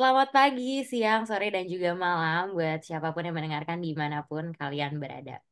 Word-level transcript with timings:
Selamat 0.00 0.32
pagi, 0.32 0.80
siang, 0.80 1.28
sore, 1.28 1.52
dan 1.52 1.68
juga 1.68 1.92
malam 1.92 2.56
buat 2.56 2.80
siapa 2.80 3.12
pun 3.12 3.20
yang 3.20 3.36
mendengarkan 3.36 3.84
di 3.84 3.92
mana 3.92 4.24
pun 4.24 4.48
kalian 4.56 4.96
berada. 4.96 5.44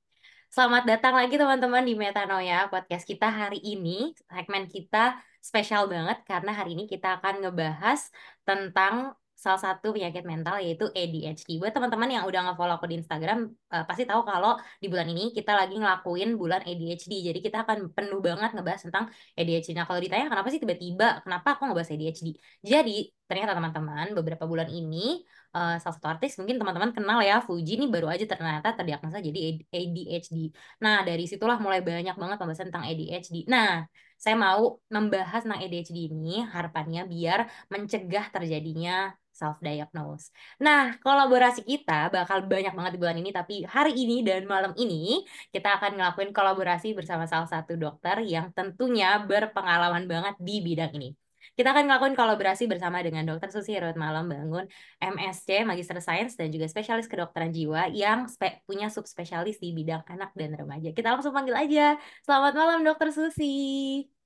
Selamat 0.48 0.88
datang 0.88 1.20
lagi 1.20 1.36
teman-teman 1.36 1.84
di 1.84 1.92
Metanoia 1.92 2.64
podcast 2.72 3.04
kita 3.04 3.28
hari 3.28 3.60
ini. 3.60 4.16
Segmen 4.16 4.64
kita 4.64 5.20
spesial 5.44 5.84
banget 5.92 6.24
karena 6.24 6.56
hari 6.56 6.80
ini 6.80 6.88
kita 6.88 7.20
akan 7.20 7.44
ngebahas 7.44 8.08
tentang 8.48 9.12
salah 9.38 9.60
satu 9.66 9.94
penyakit 9.94 10.26
mental 10.26 10.58
yaitu 10.58 10.90
ADHD. 10.90 11.62
Buat 11.62 11.70
teman-teman 11.70 12.10
yang 12.10 12.24
udah 12.26 12.40
nge-follow 12.50 12.74
aku 12.74 12.90
di 12.90 12.98
Instagram 12.98 13.38
uh, 13.70 13.84
pasti 13.86 14.02
tahu 14.02 14.26
kalau 14.26 14.58
di 14.82 14.86
bulan 14.90 15.06
ini 15.14 15.30
kita 15.30 15.54
lagi 15.54 15.78
ngelakuin 15.78 16.34
bulan 16.34 16.60
ADHD. 16.66 17.12
Jadi 17.30 17.38
kita 17.38 17.62
akan 17.62 17.94
penuh 17.94 18.18
banget 18.18 18.50
ngebahas 18.58 18.82
tentang 18.90 19.04
ADHD. 19.38 19.78
Nah 19.78 19.86
kalau 19.86 20.02
ditanya 20.02 20.26
kenapa 20.26 20.48
sih 20.50 20.58
tiba-tiba 20.58 21.22
kenapa 21.22 21.54
aku 21.54 21.62
ngebahas 21.70 21.90
ADHD? 21.94 22.34
Jadi 22.66 23.14
ternyata 23.30 23.52
teman-teman 23.54 24.06
beberapa 24.18 24.44
bulan 24.50 24.68
ini 24.74 25.22
uh, 25.54 25.78
salah 25.78 25.94
satu 25.94 26.08
artis 26.10 26.34
mungkin 26.42 26.56
teman-teman 26.58 26.90
kenal 26.96 27.18
ya 27.22 27.38
Fuji 27.38 27.78
ini 27.78 27.86
baru 27.86 28.10
aja 28.10 28.24
ternyata 28.26 28.74
terdiagnosa 28.74 29.22
jadi 29.22 29.38
ADHD. 29.70 30.50
Nah 30.82 31.06
dari 31.06 31.24
situlah 31.30 31.62
mulai 31.62 31.78
banyak 31.78 32.16
banget 32.18 32.36
pembahasan 32.42 32.74
tentang 32.74 32.90
ADHD. 32.90 33.46
Nah 33.46 33.86
saya 34.18 34.34
mau 34.34 34.82
membahas 34.90 35.46
tentang 35.46 35.62
ADHD 35.62 36.10
ini 36.10 36.42
harapannya 36.42 37.06
biar 37.06 37.46
mencegah 37.70 38.26
terjadinya 38.34 39.14
self 39.38 39.56
diagnose. 39.62 40.34
Nah, 40.58 40.98
kolaborasi 40.98 41.62
kita 41.62 42.10
bakal 42.10 42.42
banyak 42.50 42.74
banget 42.74 42.92
di 42.94 43.00
bulan 43.02 43.18
ini 43.22 43.30
tapi 43.30 43.54
hari 43.62 43.94
ini 43.94 44.26
dan 44.26 44.42
malam 44.50 44.74
ini 44.74 45.22
kita 45.54 45.78
akan 45.78 45.94
ngelakuin 45.94 46.30
kolaborasi 46.34 46.88
bersama 46.98 47.24
salah 47.30 47.46
satu 47.46 47.78
dokter 47.78 48.16
yang 48.26 48.50
tentunya 48.50 49.22
berpengalaman 49.22 50.04
banget 50.10 50.34
di 50.42 50.54
bidang 50.66 50.92
ini. 50.98 51.14
Kita 51.54 51.74
akan 51.74 51.90
ngelakuin 51.90 52.14
kolaborasi 52.14 52.70
bersama 52.70 53.02
dengan 53.02 53.26
Dr. 53.26 53.50
Susi 53.50 53.74
Herut 53.74 53.98
Malam 53.98 54.30
Bangun, 54.30 54.66
MSc, 55.02 55.66
Magister 55.66 55.98
Sains, 55.98 56.38
dan 56.38 56.54
juga 56.54 56.70
spesialis 56.70 57.10
kedokteran 57.10 57.50
jiwa 57.50 57.90
yang 57.90 58.30
spe 58.30 58.62
punya 58.62 58.86
subspesialis 58.92 59.58
di 59.58 59.74
bidang 59.74 60.06
anak 60.06 60.30
dan 60.38 60.54
remaja. 60.54 60.94
Kita 60.94 61.18
langsung 61.18 61.34
panggil 61.34 61.56
aja. 61.58 61.98
Selamat 62.22 62.54
malam, 62.54 62.78
Dr. 62.86 63.10
Susi. 63.10 64.17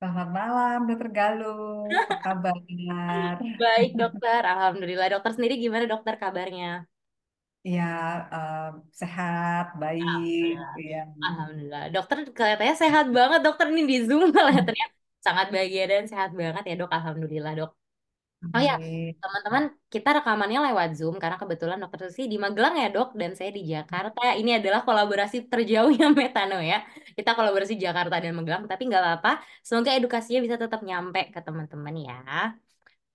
Selamat 0.00 0.28
malam, 0.38 0.78
Dokter 0.88 1.08
Galuh. 1.18 1.92
Apa 2.00 2.16
kabar? 2.24 3.34
Baik, 3.62 3.88
dokter. 4.00 4.40
Alhamdulillah. 4.52 5.06
Dokter 5.12 5.30
sendiri 5.36 5.54
gimana 5.64 5.84
dokter 5.92 6.14
kabarnya? 6.22 6.88
Ya, 7.74 7.82
uh, 8.32 8.64
sehat, 9.00 9.64
baik. 9.82 10.04
Alhamdulillah. 10.08 10.72
Ya. 10.90 11.00
Alhamdulillah. 11.28 11.82
Dokter 11.94 12.16
kelihatannya 12.36 12.76
sehat 12.84 13.06
banget. 13.18 13.40
Dokter 13.46 13.66
ini 13.72 13.82
di 13.90 13.96
Zoom 14.08 14.22
kelihatannya 14.36 14.86
sangat 15.26 15.46
bahagia 15.54 15.84
dan 15.92 16.02
sehat 16.12 16.30
banget 16.40 16.62
ya 16.68 16.74
dok. 16.80 16.90
Alhamdulillah 16.96 17.52
dok. 17.60 17.70
Oh 18.54 18.62
ya, 18.68 18.74
teman-teman, 19.22 19.64
kita 19.92 20.08
rekamannya 20.16 20.58
lewat 20.66 20.88
Zoom 20.98 21.14
karena 21.22 21.36
kebetulan 21.42 21.78
dokter 21.82 22.00
Susi 22.08 22.22
di 22.32 22.36
Magelang 22.44 22.74
ya 22.82 22.86
dok, 22.94 23.08
dan 23.20 23.30
saya 23.38 23.50
di 23.56 23.62
Jakarta. 23.72 24.20
Ini 24.40 24.50
adalah 24.58 24.80
kolaborasi 24.88 25.36
terjauhnya 25.50 26.06
Metano 26.18 26.56
ya. 26.70 26.76
Kita 27.16 27.30
kolaborasi 27.38 27.74
Jakarta 27.84 28.14
dan 28.22 28.32
Magelang, 28.38 28.62
tapi 28.70 28.82
nggak 28.88 29.02
apa-apa. 29.04 29.30
Semoga 29.66 29.90
edukasinya 29.98 30.40
bisa 30.46 30.56
tetap 30.62 30.80
nyampe 30.88 31.20
ke 31.34 31.40
teman-teman 31.46 31.94
ya. 32.08 32.14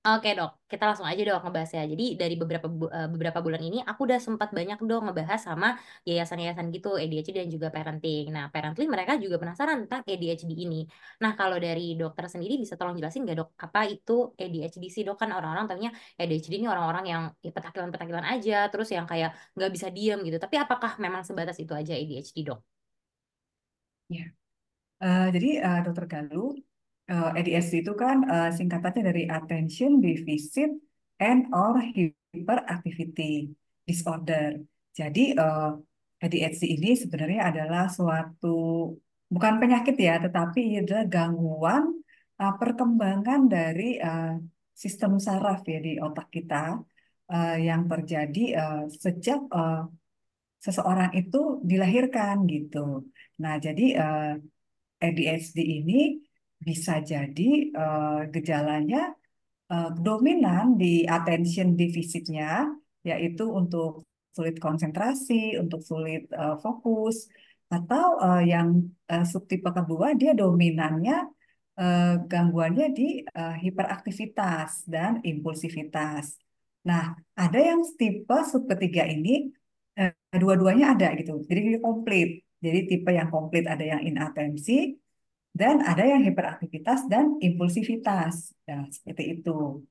Oke 0.06 0.30
dok, 0.38 0.50
kita 0.70 0.84
langsung 0.88 1.08
aja 1.10 1.22
dok 1.28 1.42
ngebahasnya. 1.42 1.82
Jadi 1.92 2.04
dari 2.22 2.36
beberapa 2.42 2.68
bu 2.70 2.86
uh, 2.98 3.10
beberapa 3.14 3.40
bulan 3.46 3.58
ini 3.68 3.78
aku 3.90 4.06
udah 4.08 4.20
sempat 4.22 4.50
banyak 4.58 4.78
dok 4.90 5.02
ngebahas 5.06 5.42
sama 5.48 5.68
yayasan-yayasan 6.06 6.66
gitu 6.76 6.90
ADHD 7.02 7.30
dan 7.42 7.50
juga 7.56 7.68
parenting. 7.76 8.30
Nah 8.36 8.44
parenting 8.54 8.86
mereka 8.94 9.18
juga 9.24 9.36
penasaran 9.42 9.78
tentang 9.90 10.02
ADHD 10.06 10.52
ini. 10.66 10.86
Nah 11.22 11.32
kalau 11.40 11.58
dari 11.58 11.98
dokter 11.98 12.26
sendiri 12.30 12.54
bisa 12.62 12.78
tolong 12.78 12.94
jelasin 13.00 13.26
nggak 13.26 13.38
dok 13.42 13.50
apa 13.66 13.80
itu 13.90 14.14
ADHD 14.38 14.84
sih 14.94 15.02
dok 15.08 15.18
kan 15.22 15.30
orang-orang 15.38 15.66
tahunya 15.70 15.90
ADHD 16.22 16.54
ini 16.62 16.68
orang-orang 16.70 17.06
yang 17.12 17.22
ya, 17.42 17.50
petakilan-petakilan 17.58 18.26
aja 18.34 18.54
terus 18.70 18.90
yang 18.94 19.06
kayak 19.10 19.30
nggak 19.58 19.72
bisa 19.74 19.88
diem 19.90 20.22
gitu. 20.22 20.38
Tapi 20.38 20.56
apakah 20.62 20.92
memang 21.02 21.26
sebatas 21.26 21.58
itu 21.58 21.74
aja 21.74 21.94
ADHD 21.98 22.38
dok? 22.46 22.60
Ya, 24.14 24.26
uh, 25.02 25.28
jadi 25.34 25.48
uh, 25.66 25.80
dokter 25.86 26.06
Galuh 26.14 26.54
uh, 27.12 27.32
eh, 27.38 27.62
itu 27.62 27.92
kan 27.94 28.18
uh, 28.26 28.50
singkatannya 28.54 29.04
dari 29.10 29.24
Attention 29.30 30.02
Deficit 30.02 30.72
and 31.22 31.50
or 31.54 31.78
Hyperactivity 31.82 33.54
Disorder. 33.86 34.60
Jadi 34.96 35.36
uh, 35.36 35.76
ADHD 36.24 36.80
ini 36.80 36.96
sebenarnya 36.96 37.52
adalah 37.52 37.86
suatu 37.92 38.92
bukan 39.30 39.54
penyakit 39.62 39.96
ya, 40.00 40.18
tetapi 40.24 40.82
adalah 40.82 41.06
gangguan 41.06 41.84
uh, 42.42 42.54
perkembangan 42.58 43.42
dari 43.52 44.00
uh, 44.00 44.40
sistem 44.76 45.20
saraf 45.20 45.64
ya 45.68 45.80
di 45.80 46.00
otak 46.00 46.28
kita 46.32 46.80
uh, 47.32 47.58
yang 47.60 47.88
terjadi 47.88 48.44
uh, 48.60 48.84
sejak 48.92 49.40
uh, 49.52 49.88
seseorang 50.60 51.14
itu 51.14 51.62
dilahirkan 51.62 52.48
gitu. 52.50 53.06
Nah, 53.44 53.62
jadi 53.62 53.86
uh, 54.02 54.34
ADHD 54.98 55.58
ini 55.62 56.25
bisa 56.66 56.98
jadi 56.98 57.50
uh, 57.78 58.26
gejalanya 58.34 59.14
uh, 59.70 59.94
dominan 59.94 60.74
di 60.82 61.06
attention 61.06 61.78
defisitnya, 61.78 62.74
yaitu 63.06 63.46
untuk 63.46 64.02
sulit 64.34 64.58
konsentrasi, 64.58 65.62
untuk 65.62 65.86
sulit 65.86 66.26
uh, 66.34 66.58
fokus, 66.58 67.30
atau 67.70 68.18
uh, 68.18 68.42
yang 68.42 68.82
uh, 69.14 69.26
subtipe 69.26 69.70
kedua 69.70 70.18
dia 70.18 70.34
dominannya 70.34 71.18
uh, 71.78 72.14
gangguannya 72.26 72.88
di 72.98 73.22
uh, 73.22 73.56
hiperaktivitas 73.62 74.90
dan 74.90 75.22
impulsivitas. 75.22 76.42
Nah, 76.86 77.14
ada 77.38 77.60
yang 77.62 77.82
tipe 77.98 78.38
sub 78.50 78.66
ketiga 78.70 79.06
ini 79.06 79.54
uh, 80.02 80.14
dua-duanya 80.34 80.98
ada 80.98 81.14
gitu, 81.14 81.46
jadi 81.46 81.78
komplit. 81.78 82.42
Jadi 82.66 82.80
tipe 82.90 83.14
yang 83.14 83.30
komplit 83.30 83.70
ada 83.70 83.86
yang 83.86 84.02
inatensi, 84.02 84.98
dan 85.56 85.80
ada 85.80 86.04
yang 86.04 86.22
hiperaktivitas 86.28 87.08
dan 87.08 87.40
impulsivitas. 87.40 88.52
Ya, 88.68 88.84
seperti 88.92 89.40
itu. 89.40 89.88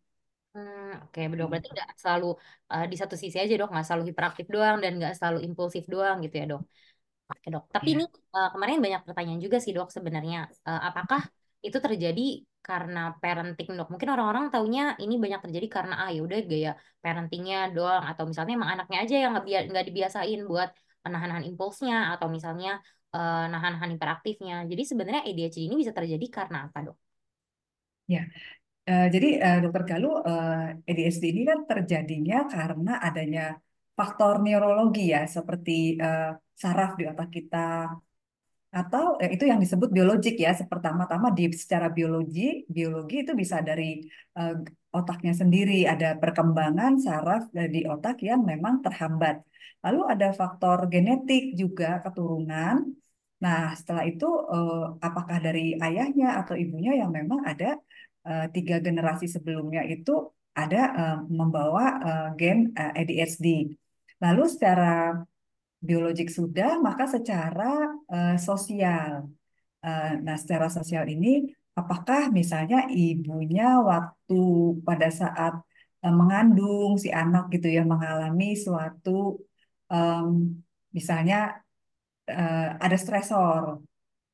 Hmm, 0.54 1.02
Oke, 1.08 1.24
okay. 1.24 1.48
berarti 1.50 1.68
nggak 1.72 1.90
selalu 1.98 2.36
uh, 2.70 2.84
di 2.86 2.96
satu 3.00 3.16
sisi 3.16 3.40
aja 3.40 3.50
dok, 3.58 3.72
nggak 3.72 3.86
selalu 3.88 4.04
hiperaktif 4.12 4.46
doang 4.52 4.78
dan 4.78 5.00
nggak 5.00 5.16
selalu 5.18 5.42
impulsif 5.42 5.88
doang 5.88 6.20
gitu 6.22 6.36
ya 6.36 6.46
dok. 6.52 6.62
Oke 7.24 7.48
dok, 7.48 7.64
tapi 7.72 7.88
ya. 7.90 7.94
ini 7.96 8.04
uh, 8.36 8.48
kemarin 8.52 8.78
banyak 8.84 9.02
pertanyaan 9.08 9.40
juga 9.40 9.56
sih 9.58 9.72
dok 9.72 9.88
sebenarnya. 9.88 10.52
Uh, 10.68 10.80
apakah 10.92 11.24
itu 11.64 11.80
terjadi 11.80 12.44
karena 12.60 13.16
parenting 13.18 13.72
dok? 13.74 13.88
Mungkin 13.88 14.08
orang-orang 14.14 14.44
taunya 14.52 14.94
ini 15.00 15.16
banyak 15.16 15.40
terjadi 15.48 15.66
karena 15.80 15.94
ah 16.04 16.10
ya 16.12 16.20
udah 16.22 16.38
gaya 16.44 16.70
parentingnya 17.00 17.72
doang 17.72 18.04
atau 18.04 18.28
misalnya 18.28 18.52
emang 18.60 18.70
anaknya 18.76 18.98
aja 19.02 19.14
yang 19.26 19.32
nggak 19.72 19.84
dibiasain 19.88 20.40
buat 20.44 20.70
menahan 21.04 21.44
impulsnya 21.50 22.14
atau 22.14 22.28
misalnya 22.32 22.80
uh, 23.14 23.44
nahan-nahan 23.52 23.94
hiperaktifnya. 23.94 24.66
Jadi 24.66 24.82
sebenarnya 24.90 25.22
ADHD 25.22 25.70
ini 25.70 25.74
bisa 25.78 25.94
terjadi 25.94 26.26
karena 26.26 26.66
apa, 26.66 26.78
dok? 26.90 26.96
Ya, 28.10 28.28
uh, 28.90 29.08
jadi 29.14 29.28
uh, 29.40 29.58
dokter 29.64 29.82
Galuh, 29.94 30.20
uh, 30.20 30.74
ADHD 30.84 31.24
ini 31.32 31.42
kan 31.46 31.58
terjadinya 31.70 32.38
karena 32.50 32.92
adanya 32.98 33.44
faktor 33.94 34.42
neurologi 34.42 35.14
ya, 35.14 35.22
seperti 35.24 35.96
uh, 36.02 36.34
saraf 36.58 36.98
di 36.98 37.06
otak 37.06 37.30
kita, 37.30 37.94
atau 38.74 39.04
eh, 39.22 39.30
itu 39.34 39.44
yang 39.46 39.62
disebut 39.62 39.88
biologik 39.94 40.34
ya. 40.34 40.50
Pertama-tama 40.72 41.30
di 41.30 41.46
secara 41.54 41.86
biologi, 41.94 42.66
biologi 42.66 43.22
itu 43.22 43.32
bisa 43.38 43.62
dari 43.62 44.02
uh, 44.38 44.54
otaknya 44.98 45.32
sendiri, 45.40 45.86
ada 45.86 46.18
perkembangan 46.18 46.92
saraf 46.98 47.42
di 47.54 47.86
otak 47.86 48.16
yang 48.26 48.42
memang 48.42 48.82
terhambat. 48.82 49.46
Lalu 49.84 50.00
ada 50.12 50.28
faktor 50.40 50.78
genetik 50.92 51.54
juga 51.60 52.02
keturunan 52.04 52.74
Nah, 53.42 53.74
setelah 53.78 54.04
itu 54.06 54.24
eh, 54.52 54.82
apakah 55.06 55.36
dari 55.46 55.74
ayahnya 55.84 56.26
atau 56.40 56.54
ibunya 56.54 56.92
yang 57.00 57.10
memang 57.18 57.40
ada 57.50 57.76
eh, 58.28 58.46
tiga 58.54 58.78
generasi 58.86 59.26
sebelumnya 59.34 59.82
itu 59.84 60.10
ada 60.54 60.78
eh, 61.00 61.16
membawa 61.38 61.84
gen 62.38 62.58
ADHD. 62.78 63.46
Lalu 64.22 64.42
secara 64.46 65.18
biologik 65.84 66.28
sudah, 66.32 66.80
maka 66.80 67.04
secara 67.04 67.92
sosial. 68.40 69.28
Nah, 70.24 70.36
secara 70.40 70.72
sosial 70.72 71.04
ini 71.12 71.44
apakah 71.76 72.32
misalnya 72.32 72.88
ibunya 72.88 73.76
waktu 73.84 74.40
pada 74.80 75.12
saat 75.12 75.60
mengandung 76.00 76.96
si 76.96 77.12
anak 77.12 77.52
gitu 77.52 77.68
ya 77.68 77.84
mengalami 77.84 78.56
suatu 78.56 79.44
misalnya 80.96 81.63
uh, 82.30 82.68
ada 82.84 82.96
stresor, 82.96 83.82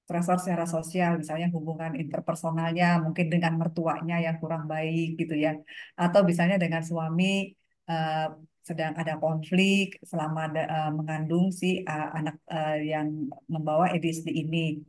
stresor 0.04 0.36
secara 0.42 0.66
sosial, 0.66 1.22
misalnya 1.22 1.46
hubungan 1.54 1.94
interpersonalnya 1.94 2.98
mungkin 3.04 3.26
dengan 3.30 3.54
mertuanya 3.58 4.18
yang 4.18 4.36
kurang 4.42 4.66
baik 4.66 5.14
gitu 5.20 5.34
ya, 5.38 5.54
atau 5.94 6.20
misalnya 6.26 6.58
dengan 6.58 6.82
suami 6.82 7.54
uh, 7.90 8.34
sedang 8.60 8.92
ada 8.94 9.16
konflik 9.18 9.98
selama 10.02 10.50
uh, 10.52 10.90
mengandung 10.94 11.50
si 11.50 11.80
uh, 11.86 12.08
anak 12.18 12.36
uh, 12.50 12.78
yang 12.78 13.30
membawa 13.46 13.90
ADHD 13.94 14.28
ini. 14.30 14.82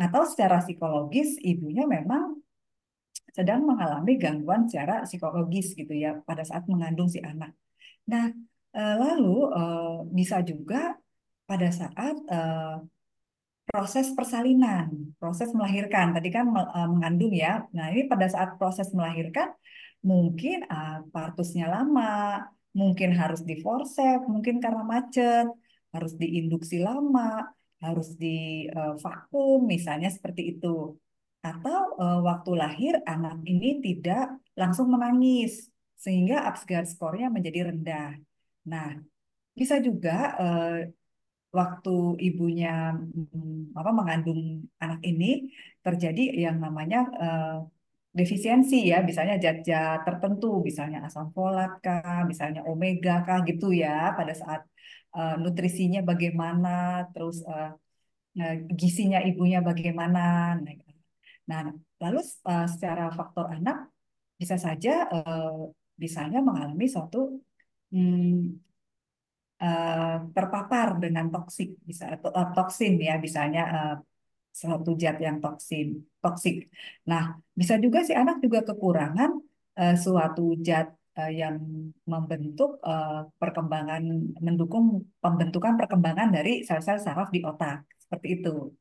Atau 0.00 0.24
secara 0.24 0.64
psikologis 0.64 1.36
ibunya 1.44 1.84
memang 1.84 2.40
sedang 3.36 3.68
mengalami 3.68 4.16
gangguan 4.16 4.64
secara 4.64 5.04
psikologis 5.04 5.76
gitu 5.76 5.92
ya 5.92 6.18
pada 6.24 6.40
saat 6.40 6.64
mengandung 6.66 7.06
si 7.06 7.20
anak. 7.20 7.52
Nah, 8.08 8.32
lalu 8.74 9.46
bisa 10.10 10.40
juga 10.42 10.96
pada 11.50 11.68
saat 11.74 12.16
eh, 12.30 12.76
proses 13.66 14.06
persalinan, 14.18 14.86
proses 15.18 15.50
melahirkan. 15.58 16.06
Tadi 16.16 16.28
kan 16.36 16.46
eh, 16.54 16.88
mengandung 16.92 17.34
ya. 17.34 17.66
Nah, 17.74 17.86
ini 17.92 18.06
pada 18.12 18.26
saat 18.34 18.50
proses 18.60 18.88
melahirkan 18.94 19.50
mungkin 20.00 20.64
uh, 20.64 21.04
partusnya 21.12 21.68
lama, 21.68 22.40
mungkin 22.72 23.12
harus 23.20 23.44
di 23.44 23.60
forceps, 23.60 24.24
mungkin 24.24 24.56
karena 24.64 24.80
macet, 24.80 25.46
harus 25.92 26.12
diinduksi 26.16 26.80
lama, 26.80 27.44
harus 27.84 28.16
di 28.16 28.64
uh, 28.72 28.96
vakum 28.96 29.68
misalnya 29.68 30.08
seperti 30.08 30.56
itu. 30.56 30.96
Atau 31.40 32.00
uh, 32.00 32.20
waktu 32.24 32.50
lahir 32.52 32.94
anak 33.04 33.44
ini 33.44 33.80
tidak 33.84 34.40
langsung 34.56 34.92
menangis 34.92 35.68
sehingga 36.00 36.48
Apgar 36.48 36.88
skornya 36.88 37.28
menjadi 37.28 37.72
rendah. 37.72 38.16
Nah, 38.72 38.96
bisa 39.52 39.76
juga 39.84 40.16
uh, 40.40 40.78
waktu 41.58 41.90
ibunya 42.28 42.94
mm, 42.94 43.74
apa 43.78 43.90
mengandung 43.98 44.40
anak 44.82 45.00
ini 45.10 45.50
terjadi 45.84 46.22
yang 46.44 46.56
namanya 46.64 46.98
uh, 47.24 47.56
defisiensi 48.18 48.90
ya, 48.90 48.98
misalnya 49.08 49.34
zat-zat 49.38 50.02
tertentu, 50.06 50.46
misalnya 50.68 50.98
asam 51.06 51.30
folat 51.36 51.78
kah, 51.84 52.26
misalnya 52.30 52.60
omega 52.66 53.22
kah 53.26 53.38
gitu 53.48 53.66
ya, 53.70 54.14
pada 54.18 54.34
saat 54.34 54.62
uh, 55.14 55.34
nutrisinya 55.42 56.00
bagaimana, 56.10 57.06
terus 57.14 57.42
uh, 57.46 57.70
gizinya 58.78 59.18
ibunya 59.22 59.58
bagaimana. 59.62 60.54
Nah, 60.58 60.74
nah 61.50 61.60
lalu 62.02 62.18
uh, 62.50 62.66
secara 62.66 63.10
faktor 63.18 63.46
anak 63.54 63.76
bisa 64.40 64.56
saja 64.56 65.06
uh, 65.10 65.70
misalnya 66.00 66.40
mengalami 66.40 66.86
suatu 66.88 67.18
hmm, 67.92 68.69
uh, 69.60 70.26
terpapar 70.34 70.98
dengan 70.98 71.28
toksik 71.28 71.76
bisa 71.84 72.16
atau 72.16 72.32
uh, 72.32 72.50
toksin 72.56 72.96
ya, 72.98 73.20
misalnya 73.20 73.62
uh, 73.68 73.96
suatu 74.50 74.98
zat 74.98 75.16
yang 75.22 75.38
toksin 75.38 76.02
toksik. 76.18 76.66
Nah, 77.06 77.38
bisa 77.54 77.78
juga 77.78 78.02
si 78.02 78.12
anak 78.16 78.42
juga 78.42 78.66
kekurangan 78.66 79.30
uh, 79.78 79.94
suatu 79.94 80.58
zat 80.64 80.90
uh, 81.20 81.30
yang 81.30 81.60
membentuk 82.02 82.82
uh, 82.82 83.30
perkembangan 83.38 84.02
mendukung 84.42 85.06
pembentukan 85.22 85.78
perkembangan 85.78 86.34
dari 86.34 86.66
sel-sel 86.66 86.98
saraf 86.98 87.30
di 87.30 87.40
otak 87.46 87.86
seperti 88.00 88.42
itu. 88.42 88.74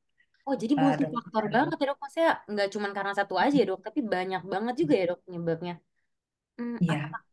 Oh, 0.50 0.58
jadi 0.58 0.74
Uh, 0.74 0.82
multifaktor 0.82 1.46
banget 1.54 1.78
ya 1.78 1.86
dok. 1.94 1.98
Maksudnya 2.02 2.32
nggak 2.50 2.70
cuma 2.74 2.88
karena 2.90 3.14
satu 3.14 3.36
aja 3.38 3.54
ya 3.54 3.66
dok, 3.70 3.86
tapi 3.86 4.02
banyak 4.02 4.42
banget 4.50 4.76
juga 4.82 4.94
ya 4.98 5.06
dok 5.14 5.22
penyebabnya. 5.30 5.78
Hmm, 6.60 6.76
Iya, 6.84 7.08
apakah, 7.08 7.24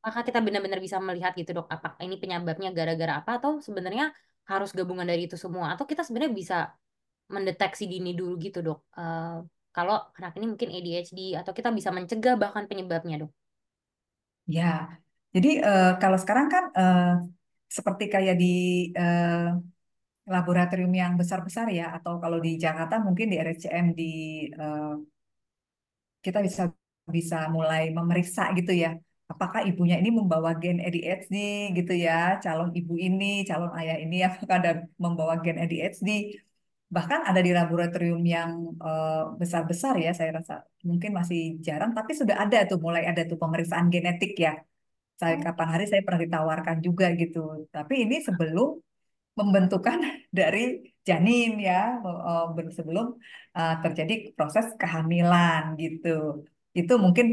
apakah 0.00 0.22
kita 0.28 0.38
benar-benar 0.46 0.80
bisa 0.80 0.96
melihat 1.08 1.32
gitu 1.36 1.50
dok, 1.56 1.68
apakah 1.68 2.00
ini 2.06 2.16
penyebabnya 2.22 2.72
gara-gara 2.72 3.12
apa 3.20 3.30
atau 3.38 3.60
sebenarnya 3.60 4.04
harus 4.48 4.70
gabungan 4.72 5.04
dari 5.04 5.28
itu 5.28 5.36
semua? 5.36 5.76
Atau 5.76 5.84
kita 5.90 6.02
sebenarnya 6.06 6.32
bisa 6.32 6.56
mendeteksi 7.34 7.84
dini 7.92 8.10
dulu 8.18 8.32
gitu 8.40 8.58
dok. 8.66 8.78
Uh, 8.96 9.44
kalau 9.76 9.96
anak 10.18 10.32
ini 10.40 10.46
mungkin 10.52 10.68
ADHD 10.72 11.18
atau 11.40 11.52
kita 11.56 11.68
bisa 11.78 11.90
mencegah 11.96 12.34
bahkan 12.40 12.64
penyebabnya 12.70 13.16
dok. 13.28 13.32
ya. 14.56 14.64
Jadi 15.34 15.48
uh, 15.64 15.96
kalau 16.00 16.18
sekarang 16.22 16.46
kan 16.52 16.64
uh, 16.76 17.04
seperti 17.76 18.04
kayak 18.12 18.36
di 18.42 18.46
uh, 19.00 19.56
laboratorium 20.34 20.92
yang 21.02 21.12
besar-besar 21.20 21.66
ya, 21.78 21.84
atau 21.96 22.12
kalau 22.22 22.38
di 22.46 22.50
Jakarta 22.64 22.94
mungkin 23.06 23.26
di 23.32 23.36
RSCM 23.40 23.86
di 23.98 24.12
uh, 24.60 24.94
kita 26.24 26.38
bisa 26.46 26.62
bisa 27.16 27.36
mulai 27.56 27.82
memeriksa 27.98 28.42
gitu 28.58 28.72
ya. 28.82 28.88
Apakah 29.32 29.60
ibunya 29.68 29.96
ini 30.00 30.10
membawa 30.18 30.50
gen 30.62 30.76
ADHD 30.84 31.34
gitu 31.78 31.92
ya, 32.06 32.12
calon 32.44 32.70
ibu 32.78 32.94
ini, 33.06 33.24
calon 33.48 33.72
ayah 33.78 33.96
ini 34.04 34.16
apakah 34.28 34.56
ada 34.60 34.70
membawa 35.04 35.34
gen 35.44 35.56
ADHD. 35.62 36.08
Bahkan 36.96 37.20
ada 37.28 37.40
di 37.46 37.50
laboratorium 37.58 38.20
yang 38.34 38.50
uh, 38.84 39.32
besar-besar 39.40 39.94
ya, 40.04 40.10
saya 40.18 40.30
rasa 40.38 40.54
mungkin 40.88 41.10
masih 41.18 41.40
jarang, 41.66 41.90
tapi 41.96 42.12
sudah 42.20 42.36
ada 42.44 42.56
tuh, 42.68 42.78
mulai 42.86 43.02
ada 43.10 43.22
tuh 43.30 43.38
pemeriksaan 43.42 43.86
genetik 43.94 44.32
ya. 44.36 44.52
Saya 45.20 45.34
Oh, 45.38 45.42
kapan 45.46 45.68
hari 45.72 45.84
saya 45.90 46.02
pernah 46.06 46.20
ditawarkan 46.26 46.78
juga 46.86 47.06
gitu. 47.20 47.38
Tapi 47.74 47.94
ini 48.04 48.16
sebelum 48.26 48.68
pembentukan 49.36 49.98
dari 50.38 50.60
janin 51.08 51.50
ya 51.68 51.98
eh, 52.04 52.70
sebelum 52.76 53.06
uh, 53.58 53.74
terjadi 53.82 54.12
proses 54.36 54.66
kehamilan 54.80 55.62
gitu. 55.82 56.08
Itu 56.78 56.92
mungkin 57.04 57.26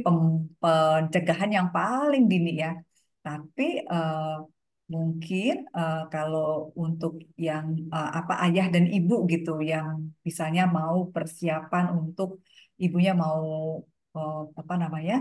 pencegahan 0.62 1.52
yang 1.58 1.68
paling 1.78 2.24
dini 2.32 2.52
ya. 2.64 2.72
Tapi 3.26 3.64
uh, 3.94 4.44
mungkin 4.94 5.52
uh, 5.78 6.10
kalau 6.14 6.74
untuk 6.84 7.14
yang 7.48 7.66
uh, 7.96 8.10
apa 8.20 8.34
ayah 8.46 8.66
dan 8.74 8.86
ibu 8.98 9.14
gitu 9.34 9.52
yang 9.62 9.88
misalnya 10.28 10.64
mau 10.78 10.98
persiapan 11.14 11.86
untuk 12.00 12.30
ibunya 12.84 13.12
mau 13.24 13.44
uh, 14.18 14.36
apa 14.60 14.74
namanya 14.82 15.16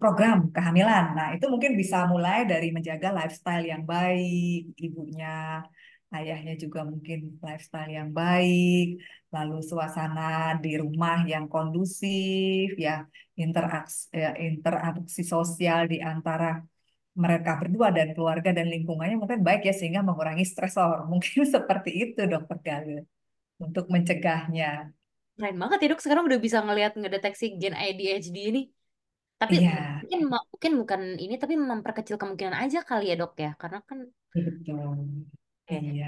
program 0.00 0.38
kehamilan. 0.54 1.04
Nah, 1.18 1.28
itu 1.34 1.44
mungkin 1.52 1.72
bisa 1.80 2.06
mulai 2.12 2.46
dari 2.46 2.70
menjaga 2.76 3.08
lifestyle 3.18 3.66
yang 3.66 3.82
baik, 3.82 4.78
ibunya, 4.78 5.60
ayahnya 6.16 6.52
juga 6.62 6.80
mungkin 6.92 7.18
lifestyle 7.46 7.90
yang 7.98 8.10
baik, 8.20 8.84
lalu 9.34 9.54
suasana 9.70 10.20
di 10.64 10.70
rumah 10.82 11.16
yang 11.32 11.44
kondusif, 11.52 12.66
ya 12.86 12.92
interaksi, 13.42 14.00
ya, 14.22 14.28
interaksi 14.46 15.20
sosial 15.34 15.80
di 15.92 15.96
antara 16.10 16.46
mereka 17.24 17.50
berdua 17.60 17.88
dan 17.96 18.08
keluarga 18.14 18.50
dan 18.58 18.66
lingkungannya 18.74 19.16
mungkin 19.20 19.40
baik 19.48 19.60
ya 19.68 19.74
sehingga 19.78 20.00
mengurangi 20.08 20.44
stresor. 20.52 20.96
Mungkin 21.12 21.42
seperti 21.54 21.90
itu, 22.02 22.20
Dokter 22.32 22.58
Galuh, 22.66 23.02
untuk 23.64 23.84
mencegahnya. 23.94 24.94
keren 25.36 25.56
banget 25.62 25.78
ya 25.82 25.86
dok. 25.92 26.00
Sekarang 26.04 26.24
udah 26.28 26.40
bisa 26.46 26.58
ngelihat 26.66 26.92
ngedeteksi 27.00 27.44
gen 27.60 27.74
ADHD 27.82 28.36
ini. 28.50 28.60
Tapi 29.40 29.54
Iya, 29.54 29.70
mungkin 30.02 30.20
mungkin 30.52 30.72
bukan 30.80 31.00
ini, 31.24 31.34
tapi 31.42 31.54
memperkecil 31.70 32.16
kemungkinan 32.20 32.56
aja 32.62 32.78
kali 32.88 33.04
ya 33.10 33.14
dok 33.20 33.32
ya. 33.44 33.50
Karena 33.60 33.78
kan 33.88 33.98
betul. 34.34 34.98
Iya. 35.70 36.06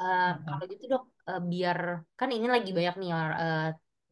eh, 0.00 0.24
kalau 0.46 0.64
gitu 0.72 0.84
dok, 0.92 1.02
eh, 1.28 1.40
biar 1.52 1.78
kan 2.18 2.28
ini 2.36 2.46
lagi 2.54 2.70
banyak 2.76 2.94
nih 3.00 3.08
eh, 3.42 3.58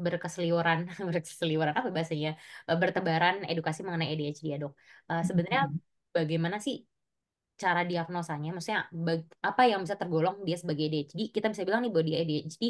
berkeseliweran, 0.05 0.79
berkeseliweran 1.09 1.75
apa 1.79 1.88
bahasanya, 1.97 2.31
Eh, 2.69 2.77
bertebaran 2.82 3.35
edukasi 3.53 3.81
mengenai 3.87 4.09
ADHD 4.12 4.47
ya 4.53 4.56
dok. 4.62 4.73
Eh, 5.11 5.23
sebenarnya 5.29 5.62
bagaimana 6.17 6.56
sih 6.67 6.75
cara 7.62 7.81
diagnosanya? 7.90 8.49
Maksudnya 8.55 8.81
bag- 9.07 9.35
apa 9.50 9.62
yang 9.71 9.81
bisa 9.85 9.97
tergolong 10.00 10.37
dia 10.49 10.57
sebagai 10.62 10.85
ADHD? 10.88 11.21
Kita 11.37 11.47
bisa 11.52 11.62
bilang 11.66 11.81
nih 11.85 11.90
bahwa 11.95 12.07
dia 12.11 12.19
ADHD, 12.23 12.62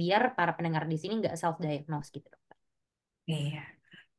biar 0.00 0.22
para 0.38 0.52
pendengar 0.56 0.84
di 0.92 0.96
sini 1.02 1.12
nggak 1.20 1.34
self 1.42 1.56
diagnose 1.64 2.08
gitu 2.16 2.28
dok. 2.34 2.42
Iya, 3.32 3.58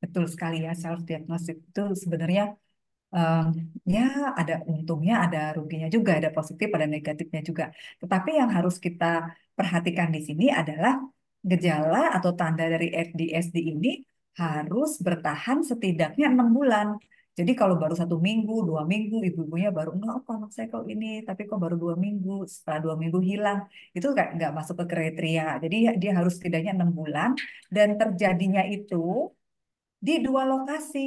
betul 0.01 0.25
sekali 0.33 0.55
ya 0.65 0.71
self 0.83 1.00
diagnosis 1.09 1.57
itu 1.69 1.81
sebenarnya 2.03 2.43
ya 3.95 4.01
ada 4.39 4.53
untungnya, 4.71 5.13
ada 5.25 5.37
ruginya 5.57 5.87
juga, 5.95 6.11
ada 6.19 6.29
positif, 6.37 6.67
ada 6.77 6.87
negatifnya 6.95 7.41
juga. 7.49 7.63
Tetapi 8.01 8.29
yang 8.39 8.49
harus 8.57 8.75
kita 8.85 9.05
perhatikan 9.57 10.09
di 10.15 10.19
sini 10.27 10.45
adalah 10.61 10.93
gejala 11.49 11.97
atau 12.17 12.31
tanda 12.39 12.63
dari 12.73 12.87
FDSD 13.07 13.55
ini 13.71 13.87
harus 14.41 14.89
bertahan 15.05 15.59
setidaknya 15.69 16.25
enam 16.33 16.49
bulan. 16.57 16.87
Jadi 17.39 17.51
kalau 17.59 17.75
baru 17.81 17.95
satu 18.01 18.15
minggu, 18.27 18.53
dua 18.67 18.83
minggu, 18.83 19.15
ibu-ibunya 19.27 19.69
baru 19.77 19.89
enggak 19.95 20.13
apa 20.19 20.29
anak 20.37 20.51
saya 20.55 20.67
kok 20.73 20.83
ini, 20.91 21.23
tapi 21.27 21.41
kok 21.47 21.59
baru 21.63 21.75
dua 21.83 21.95
minggu, 22.05 22.43
setelah 22.53 22.79
dua 22.85 22.95
minggu 23.01 23.19
hilang, 23.29 23.59
itu 23.95 24.05
nggak 24.13 24.27
nggak 24.35 24.51
masuk 24.57 24.75
ke 24.81 24.85
kriteria. 24.91 25.43
Jadi 25.63 25.75
dia 26.01 26.11
harus 26.19 26.33
setidaknya 26.37 26.71
enam 26.77 26.91
bulan 26.99 27.29
dan 27.75 27.95
terjadinya 27.99 28.61
itu 28.75 28.95
di 30.08 30.13
dua 30.25 30.41
lokasi, 30.51 31.00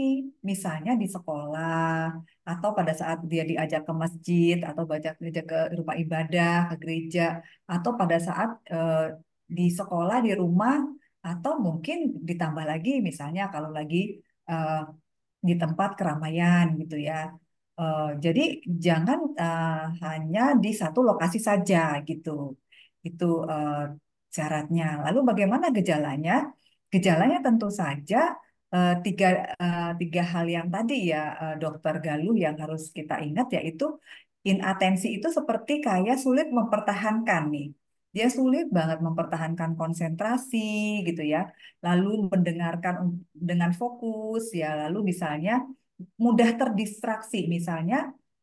misalnya 0.51 0.93
di 1.03 1.07
sekolah, 1.15 2.13
atau 2.51 2.71
pada 2.79 2.93
saat 3.01 3.19
dia 3.31 3.43
diajak 3.51 3.83
ke 3.89 3.93
masjid, 4.05 4.57
atau 4.69 4.83
diajak, 4.89 5.15
diajak 5.23 5.47
ke 5.53 5.59
rumah 5.79 5.97
ibadah, 6.03 6.53
ke 6.71 6.75
gereja, 6.83 7.23
atau 7.73 7.91
pada 8.01 8.17
saat 8.27 8.51
eh, 8.75 9.17
di 9.57 9.67
sekolah, 9.79 10.17
di 10.27 10.33
rumah, 10.43 10.77
atau 11.25 11.53
mungkin 11.67 11.97
ditambah 12.29 12.65
lagi, 12.73 12.91
misalnya 13.09 13.43
kalau 13.55 13.71
lagi 13.79 13.97
eh, 14.51 14.81
di 15.49 15.55
tempat 15.63 15.91
keramaian 15.99 16.67
gitu 16.81 16.97
ya. 17.09 17.33
Eh, 17.81 18.09
jadi 18.25 18.43
jangan 18.85 19.19
eh, 19.43 19.83
hanya 20.05 20.41
di 20.65 20.71
satu 20.81 21.01
lokasi 21.09 21.39
saja 21.49 21.79
gitu. 22.09 22.31
Itu 23.09 23.25
eh, 23.53 23.73
syaratnya. 24.37 24.85
Lalu 25.05 25.19
bagaimana 25.31 25.67
gejalanya? 25.77 26.33
Gejalanya 26.93 27.39
tentu 27.47 27.67
saja 27.81 28.17
eh, 28.75 28.93
tiga 29.05 29.27
eh, 29.63 29.91
tiga 30.01 30.23
hal 30.33 30.47
yang 30.57 30.69
tadi 30.75 30.95
ya 31.13 31.19
eh, 31.43 31.55
Dokter 31.63 31.95
Galuh 32.05 32.35
yang 32.45 32.57
harus 32.63 32.83
kita 32.97 33.15
ingat 33.27 33.47
yaitu 33.57 33.85
inatensi 34.51 35.07
itu 35.17 35.29
seperti 35.39 35.73
kayak 35.87 36.17
sulit 36.25 36.47
mempertahankan 36.59 37.45
nih. 37.55 37.67
dia 38.17 38.29
sulit 38.29 38.69
banget 38.77 38.99
mempertahankan 39.07 39.71
konsentrasi 39.81 40.59
gitu 41.09 41.23
ya, 41.35 41.39
lalu 41.87 42.29
mendengarkan 42.33 42.95
dengan 43.33 43.71
fokus 43.81 44.53
ya, 44.61 44.67
lalu 44.85 44.99
misalnya 45.11 45.53
mudah 46.25 46.51
terdistraksi, 46.61 47.37
misalnya 47.49 47.97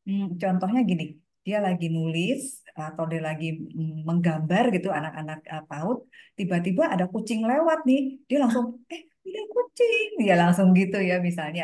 hmm, 0.10 0.42
contohnya 0.42 0.82
gini, 0.90 1.04
dia 1.46 1.58
lagi 1.68 1.86
nulis 1.98 2.66
atau 2.74 3.04
dia 3.12 3.22
lagi 3.30 3.46
mm, 3.78 4.10
menggambar 4.10 4.64
gitu 4.76 4.88
anak-anak 4.90 5.40
uh, 5.54 5.64
PAUD, 5.70 5.98
tiba-tiba 6.38 6.84
ada 6.94 7.06
kucing 7.14 7.42
lewat 7.46 7.80
nih, 7.90 8.00
dia 8.28 8.38
langsung 8.44 8.66
eh 8.94 9.02
ini 9.28 9.40
kucing, 9.54 10.10
dia 10.22 10.36
langsung 10.42 10.68
gitu 10.80 10.98
ya 11.10 11.16
misalnya, 11.20 11.64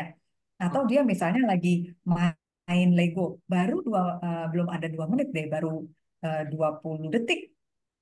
atau 0.60 0.80
dia 0.90 1.00
misalnya 1.02 1.42
lagi 1.50 1.68
main 2.04 2.88
Lego, 2.98 3.40
baru 3.52 3.82
dua 3.86 4.00
uh, 4.26 4.44
belum 4.52 4.68
ada 4.74 4.86
dua 4.90 5.04
menit 5.10 5.28
deh, 5.36 5.46
baru 5.54 5.84
uh, 6.26 6.42
20 6.50 7.12
detik. 7.14 7.40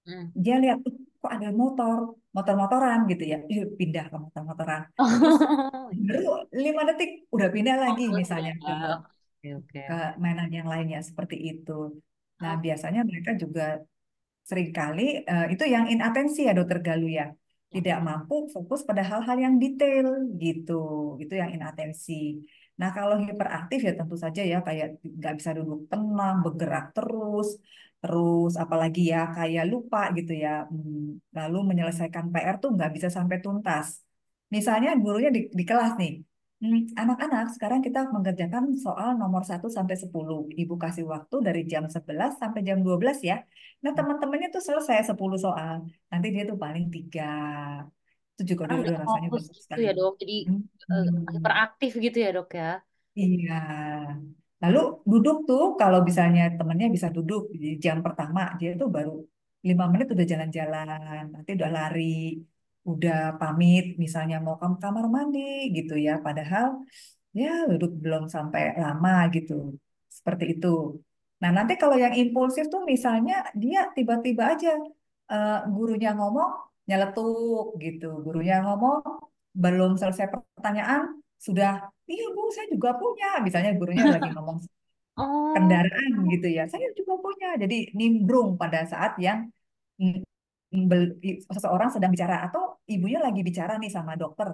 Hmm. 0.04 0.28
dia 0.36 0.60
lihat 0.60 0.84
"Uh, 0.84 0.92
kok 1.16 1.32
ada 1.32 1.48
motor? 1.48 1.98
Motor-motoran 2.36 2.98
gitu 3.08 3.24
ya. 3.24 3.38
Ih, 3.46 3.62
pindah 3.78 4.10
ke 4.10 4.16
motor-motoran. 4.18 4.82
Oh, 5.00 5.08
baru 6.08 6.50
lima 6.50 6.82
detik 6.88 7.30
udah 7.30 7.48
pindah 7.48 7.76
oh, 7.78 7.82
lagi 7.88 8.04
udah. 8.10 8.18
misalnya 8.20 8.52
ke 8.58 8.74
oke. 9.54 9.80
ke 9.88 9.96
mainan 10.20 10.50
yang 10.50 10.68
lainnya 10.68 11.00
seperti 11.00 11.36
itu. 11.40 11.94
Nah 12.42 12.52
Oh, 12.52 12.60
biasanya 12.60 13.00
mereka 13.06 13.30
juga 13.38 13.80
sering 14.44 14.70
kali 14.76 15.24
eh, 15.24 15.46
itu 15.54 15.64
yang 15.64 15.88
inatensi 15.88 16.44
ya 16.44 16.52
dokter 16.52 16.78
Galuh 16.84 17.08
ya 17.08 17.16
ya. 17.16 17.26
Tidak 17.74 17.96
mampu 18.08 18.34
fokus 18.54 18.80
pada 18.88 19.02
hal-hal 19.10 19.36
yang 19.44 19.54
detail 19.62 20.06
gitu. 20.42 20.72
Itu 21.22 21.32
yang 21.40 21.50
inatensi. 21.56 22.12
Nah 22.80 22.88
kalau 22.96 23.16
hiperaktif 23.26 23.78
ya 23.86 23.92
tentu 23.98 24.16
saja 24.24 24.40
ya 24.52 24.56
kayak 24.66 24.86
nggak 25.18 25.34
bisa 25.38 25.50
duduk 25.58 25.80
tenang 25.90 26.36
bergerak 26.44 26.84
terus 26.96 27.48
terus 28.00 28.52
apalagi 28.62 29.00
ya 29.12 29.18
kayak 29.36 29.64
lupa 29.72 29.98
gitu 30.16 30.32
ya. 30.44 30.48
Hmm, 30.70 31.20
lalu 31.36 31.56
menyelesaikan 31.70 32.24
PR 32.32 32.56
tuh 32.62 32.70
nggak 32.76 32.90
bisa 32.96 33.08
sampai 33.16 33.36
tuntas. 33.44 33.86
Misalnya 34.54 34.88
gurunya 35.02 35.30
di, 35.36 35.40
di 35.58 35.64
kelas 35.70 35.92
nih 36.00 36.10
Anak-anak, 37.02 37.44
sekarang 37.54 37.80
kita 37.86 37.98
mengerjakan 38.14 38.64
soal 38.84 39.10
nomor 39.20 39.42
satu 39.50 39.66
sampai 39.76 39.96
10. 40.02 40.48
Ibu 40.60 40.74
kasih 40.84 41.04
waktu 41.12 41.36
dari 41.46 41.60
jam 41.72 41.84
11 41.94 42.30
sampai 42.40 42.60
jam 42.68 42.78
12 42.86 43.18
ya. 43.30 43.36
Nah, 43.84 43.92
teman-temannya 43.98 44.48
tuh 44.54 44.62
selesai 44.68 45.12
10 45.12 45.36
soal. 45.46 45.74
Nanti 46.10 46.26
dia 46.34 46.42
tuh 46.50 46.56
paling 46.64 46.84
tiga. 46.94 47.22
Itu 48.34 48.42
juga 48.50 48.62
udah 48.66 48.76
nggak 48.80 49.00
rasanya 49.04 49.28
bagus 49.30 49.44
gitu 49.52 49.60
sekali. 49.64 49.78
ya 49.86 49.92
dok. 49.98 50.12
Jadi 50.22 50.34
Hmm, 50.48 50.62
eh, 50.90 51.02
hmm. 51.04 51.24
hiperaktif 51.34 51.90
gitu 52.04 52.18
ya 52.24 52.30
dok 52.36 52.48
ya. 52.60 52.70
Iya. 53.14 53.52
Lalu 54.62 54.80
duduk 55.10 55.36
tuh, 55.48 55.62
kalau 55.80 55.98
misalnya 56.08 56.42
temennya 56.58 56.88
bisa 56.96 57.08
duduk 57.16 57.42
di 57.52 57.76
jam 57.84 57.96
pertama, 58.06 58.40
dia 58.60 58.70
tuh 58.80 58.88
baru 58.96 59.12
lima 59.68 59.84
menit 59.92 60.06
udah 60.14 60.26
jalan-jalan, 60.32 61.24
nanti 61.34 61.50
udah 61.56 61.70
lari, 61.76 62.02
udah 62.90 63.16
pamit, 63.40 63.84
misalnya 64.04 64.36
mau 64.44 64.54
ke 64.60 64.66
kamar 64.82 65.04
mandi 65.14 65.40
gitu 65.76 65.92
ya. 66.06 66.12
Padahal 66.26 66.66
ya 67.40 67.48
duduk 67.70 67.90
belum 68.04 68.22
sampai 68.34 68.62
lama 68.82 69.10
gitu, 69.34 69.52
seperti 70.16 70.44
itu. 70.52 70.68
Nah 71.42 71.50
nanti 71.56 71.72
kalau 71.82 71.96
yang 72.04 72.14
impulsif 72.22 72.64
tuh 72.72 72.82
misalnya 72.92 73.34
dia 73.62 73.78
tiba-tiba 73.96 74.42
aja 74.52 74.68
eh, 75.32 75.52
gurunya 75.74 76.08
ngomong 76.18 76.50
nyeletuk 76.88 77.64
gitu, 77.84 78.06
gurunya 78.24 78.54
ngomong 78.64 78.98
belum 79.62 79.90
selesai 80.00 80.26
pertanyaan 80.34 81.02
sudah 81.46 81.70
Iya 82.12 82.24
Bu, 82.36 82.40
saya 82.54 82.66
juga 82.74 82.90
punya. 83.00 83.26
Misalnya 83.46 83.70
gurunya 83.80 84.04
lagi 84.14 84.28
ngomong 84.36 84.58
Oh, 85.16 85.54
kendaraan 85.54 86.10
gitu 86.32 86.46
ya, 86.56 86.62
saya 86.72 86.86
juga 86.98 87.14
punya. 87.24 87.48
Jadi 87.62 87.76
nimbrung 87.98 88.48
pada 88.60 88.78
saat 88.92 89.12
yang 89.26 89.38
seseorang 91.50 91.88
sedang 91.94 92.10
bicara 92.14 92.46
atau 92.46 92.82
ibunya 92.90 93.20
lagi 93.22 93.40
bicara 93.40 93.78
nih 93.82 93.92
sama 93.92 94.12
dokter. 94.18 94.48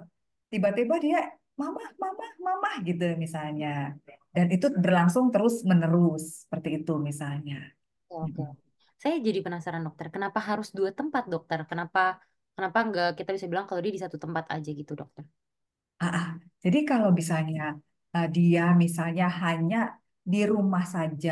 Tiba-tiba 0.51 0.95
dia 1.01 1.19
mama, 1.59 1.83
mama, 2.01 2.25
mama 2.39 2.69
gitu 2.87 3.05
misalnya. 3.17 3.95
Dan 4.35 4.47
itu 4.55 4.71
berlangsung 4.71 5.33
terus 5.33 5.63
menerus 5.67 6.47
seperti 6.47 6.69
itu 6.81 6.93
misalnya. 7.09 7.55
oke. 8.09 8.43
Saya 9.01 9.17
jadi 9.17 9.39
penasaran 9.41 9.81
dokter. 9.81 10.07
Kenapa 10.13 10.39
harus 10.39 10.69
dua 10.77 10.93
tempat 10.93 11.25
dokter? 11.25 11.65
Kenapa 11.65 12.21
kenapa 12.55 12.79
nggak 12.87 13.09
kita 13.17 13.29
bisa 13.35 13.47
bilang 13.51 13.65
kalau 13.65 13.81
dia 13.81 13.93
di 13.97 14.01
satu 14.01 14.17
tempat 14.21 14.45
aja 14.53 14.69
gitu 14.69 14.93
dokter? 14.93 15.25
Ah, 16.01 16.05
ah. 16.17 16.27
Jadi 16.63 16.77
kalau 16.89 17.09
misalnya 17.19 17.61
eh, 18.15 18.27
dia 18.35 18.61
misalnya 18.83 19.25
hanya 19.43 19.77
di 20.31 20.37
rumah 20.51 20.83
saja 20.95 21.31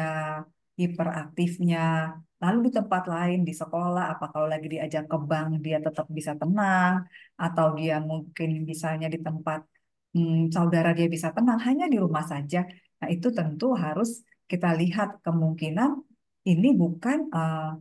hiperaktifnya, 0.80 1.80
lalu 2.44 2.58
di 2.68 2.72
tempat 2.78 3.04
lain 3.14 3.40
di 3.48 3.54
sekolah, 3.62 4.04
apa 4.14 4.26
kalau 4.32 4.48
lagi 4.54 4.68
diajak 4.74 5.04
ke 5.12 5.18
bank 5.30 5.50
dia 5.66 5.78
tetap 5.86 6.08
bisa 6.18 6.32
tenang, 6.42 6.94
atau 7.44 7.66
dia 7.80 7.96
mungkin 8.10 8.50
misalnya 8.72 9.08
di 9.14 9.20
tempat 9.28 9.60
hmm, 10.16 10.52
saudara 10.56 10.90
dia 10.98 11.08
bisa 11.16 11.30
tenang, 11.36 11.60
hanya 11.68 11.86
di 11.94 11.98
rumah 12.04 12.24
saja. 12.32 12.58
Nah 13.00 13.10
itu 13.16 13.28
tentu 13.38 13.66
harus 13.84 14.10
kita 14.52 14.68
lihat 14.82 15.10
kemungkinan 15.26 15.92
ini 16.52 16.68
bukan 16.82 17.18
eh, 17.38 17.72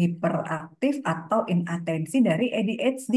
hiperaktif 0.00 0.94
atau 1.12 1.40
inatensi 1.52 2.16
dari 2.28 2.46
ADHD. 2.56 3.14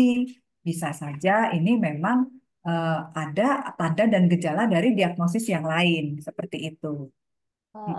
Bisa 0.68 0.90
saja 1.02 1.32
ini 1.58 1.72
memang 1.88 2.18
eh, 2.68 3.00
ada 3.24 3.46
tanda 3.78 4.04
dan 4.14 4.24
gejala 4.32 4.64
dari 4.74 4.88
diagnosis 4.98 5.46
yang 5.54 5.66
lain 5.74 6.04
seperti 6.28 6.58
itu. 6.72 7.12
Oh, 7.76 7.92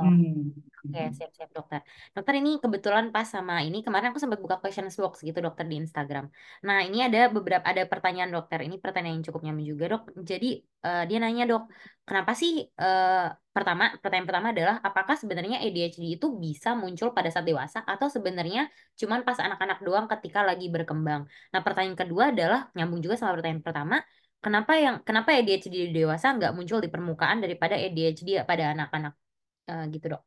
Oke, 0.87 0.99
Mm-mm. 1.03 1.13
siap-siap 1.19 1.51
dokter. 1.57 1.81
Dokter 2.15 2.35
ini 2.41 2.51
kebetulan 2.63 3.05
pas 3.15 3.27
sama 3.35 3.55
ini 3.67 3.79
kemarin 3.85 4.09
aku 4.11 4.21
sempat 4.23 4.41
buka 4.45 4.57
questions 4.63 4.95
box 5.03 5.15
gitu 5.29 5.39
dokter 5.47 5.65
di 5.71 5.77
Instagram. 5.83 6.25
Nah 6.67 6.79
ini 6.87 6.99
ada 7.07 7.19
beberapa 7.37 7.65
ada 7.67 7.83
pertanyaan 7.93 8.31
dokter. 8.37 8.59
Ini 8.67 8.77
pertanyaan 8.85 9.15
yang 9.21 9.27
cukup 9.29 9.41
nyaman 9.45 9.65
juga 9.73 9.85
dok. 9.93 10.03
Jadi 10.31 10.47
eh, 10.87 11.03
dia 11.09 11.19
nanya 11.23 11.45
dok, 11.51 11.63
kenapa 12.09 12.33
sih 12.41 12.53
eh, 12.83 13.27
pertama 13.57 13.85
pertanyaan 14.01 14.29
pertama 14.31 14.49
adalah 14.55 14.77
apakah 14.89 15.15
sebenarnya 15.21 15.57
ADHD 15.65 16.05
itu 16.17 16.27
bisa 16.45 16.69
muncul 16.83 17.09
pada 17.17 17.29
saat 17.35 17.45
dewasa 17.51 17.79
atau 17.93 18.07
sebenarnya 18.17 18.61
cuman 19.01 19.21
pas 19.27 19.39
anak-anak 19.47 19.79
doang 19.87 20.07
ketika 20.13 20.41
lagi 20.49 20.67
berkembang. 20.75 21.23
Nah 21.53 21.61
pertanyaan 21.67 21.99
kedua 22.01 22.25
adalah 22.33 22.61
nyambung 22.77 23.01
juga 23.05 23.17
sama 23.21 23.37
pertanyaan 23.37 23.65
pertama. 23.67 23.97
Kenapa 24.45 24.73
yang 24.79 24.97
kenapa 25.03 25.29
ADHD 25.37 25.75
di 25.91 25.93
dewasa 25.99 26.27
nggak 26.37 26.53
muncul 26.57 26.79
di 26.85 26.89
permukaan 26.95 27.39
daripada 27.45 27.75
ADHD 27.77 28.29
pada 28.47 28.65
anak-anak 28.73 29.26
Eh, 29.71 29.83
gitu 29.95 30.07
dok. 30.13 30.23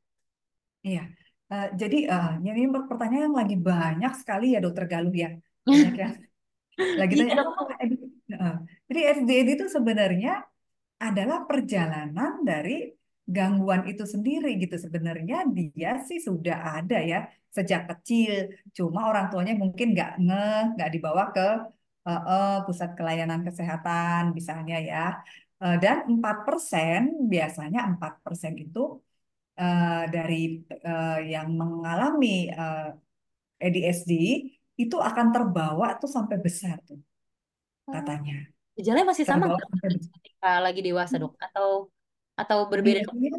Iya. 0.88 1.02
Eh, 1.52 1.68
jadi 1.82 1.98
eh, 2.14 2.30
ini 2.46 2.62
pertanyaan 2.90 3.24
yang 3.28 3.38
lagi 3.42 3.56
banyak 3.70 4.12
sekali 4.22 4.46
ya 4.54 4.60
Dokter 4.66 4.86
Galuh 4.92 5.16
ya. 5.24 5.30
Banyak 5.66 5.94
yang 6.02 6.14
lagi 7.02 7.14
Iya 7.16 7.24
tanya 7.24 7.36
dok. 7.44 7.54
Heeh. 8.32 8.54
Jadi 8.88 9.00
SDD 9.18 9.50
itu 9.58 9.66
sebenarnya 9.76 10.32
adalah 11.00 11.48
perjalanan 11.50 12.32
dari 12.50 12.92
gangguan 13.36 13.84
itu 13.92 14.04
sendiri 14.14 14.50
gitu. 14.62 14.76
Sebenarnya 14.86 15.36
dia 15.56 15.90
sih 16.08 16.20
sudah 16.28 16.58
ada 16.78 16.98
ya 17.12 17.18
sejak 17.56 17.82
kecil. 17.90 18.52
Cuma 18.78 19.00
orang 19.10 19.26
tuanya 19.32 19.54
mungkin 19.64 19.88
nggak 19.96 20.12
ngeh, 20.26 20.60
nggak 20.76 20.90
dibawa 20.94 21.24
ke 21.36 21.48
eh, 22.08 22.22
eh, 22.30 22.50
pusat 22.66 22.90
pelayanan 22.98 23.42
kesehatan 23.48 24.22
misalnya 24.38 24.76
ya. 24.90 24.98
Eh, 25.64 25.76
dan 25.84 25.98
4% 26.14 27.02
biasanya 27.34 27.80
4% 27.92 28.54
itu 28.64 28.80
eh, 29.60 30.04
dari 30.08 30.64
eh, 30.64 31.20
yang 31.36 31.52
mengalami 31.52 32.48
eh, 32.48 32.90
ADHD 33.60 34.12
itu 34.80 34.96
akan 34.96 35.28
terbawa 35.36 36.00
tuh 36.00 36.08
sampai 36.08 36.40
besar 36.40 36.80
tuh 36.88 37.00
katanya. 37.92 38.38
Gejalanya 38.80 39.08
masih 39.12 39.26
sama 39.28 39.52
Terbawa 39.52 39.60
ketika 40.16 40.52
lagi 40.64 40.80
dewasa 40.80 41.20
dok? 41.20 41.36
Atau 41.36 41.92
atau 42.40 42.60
berbeda? 42.72 43.04
Biasanya, 43.04 43.32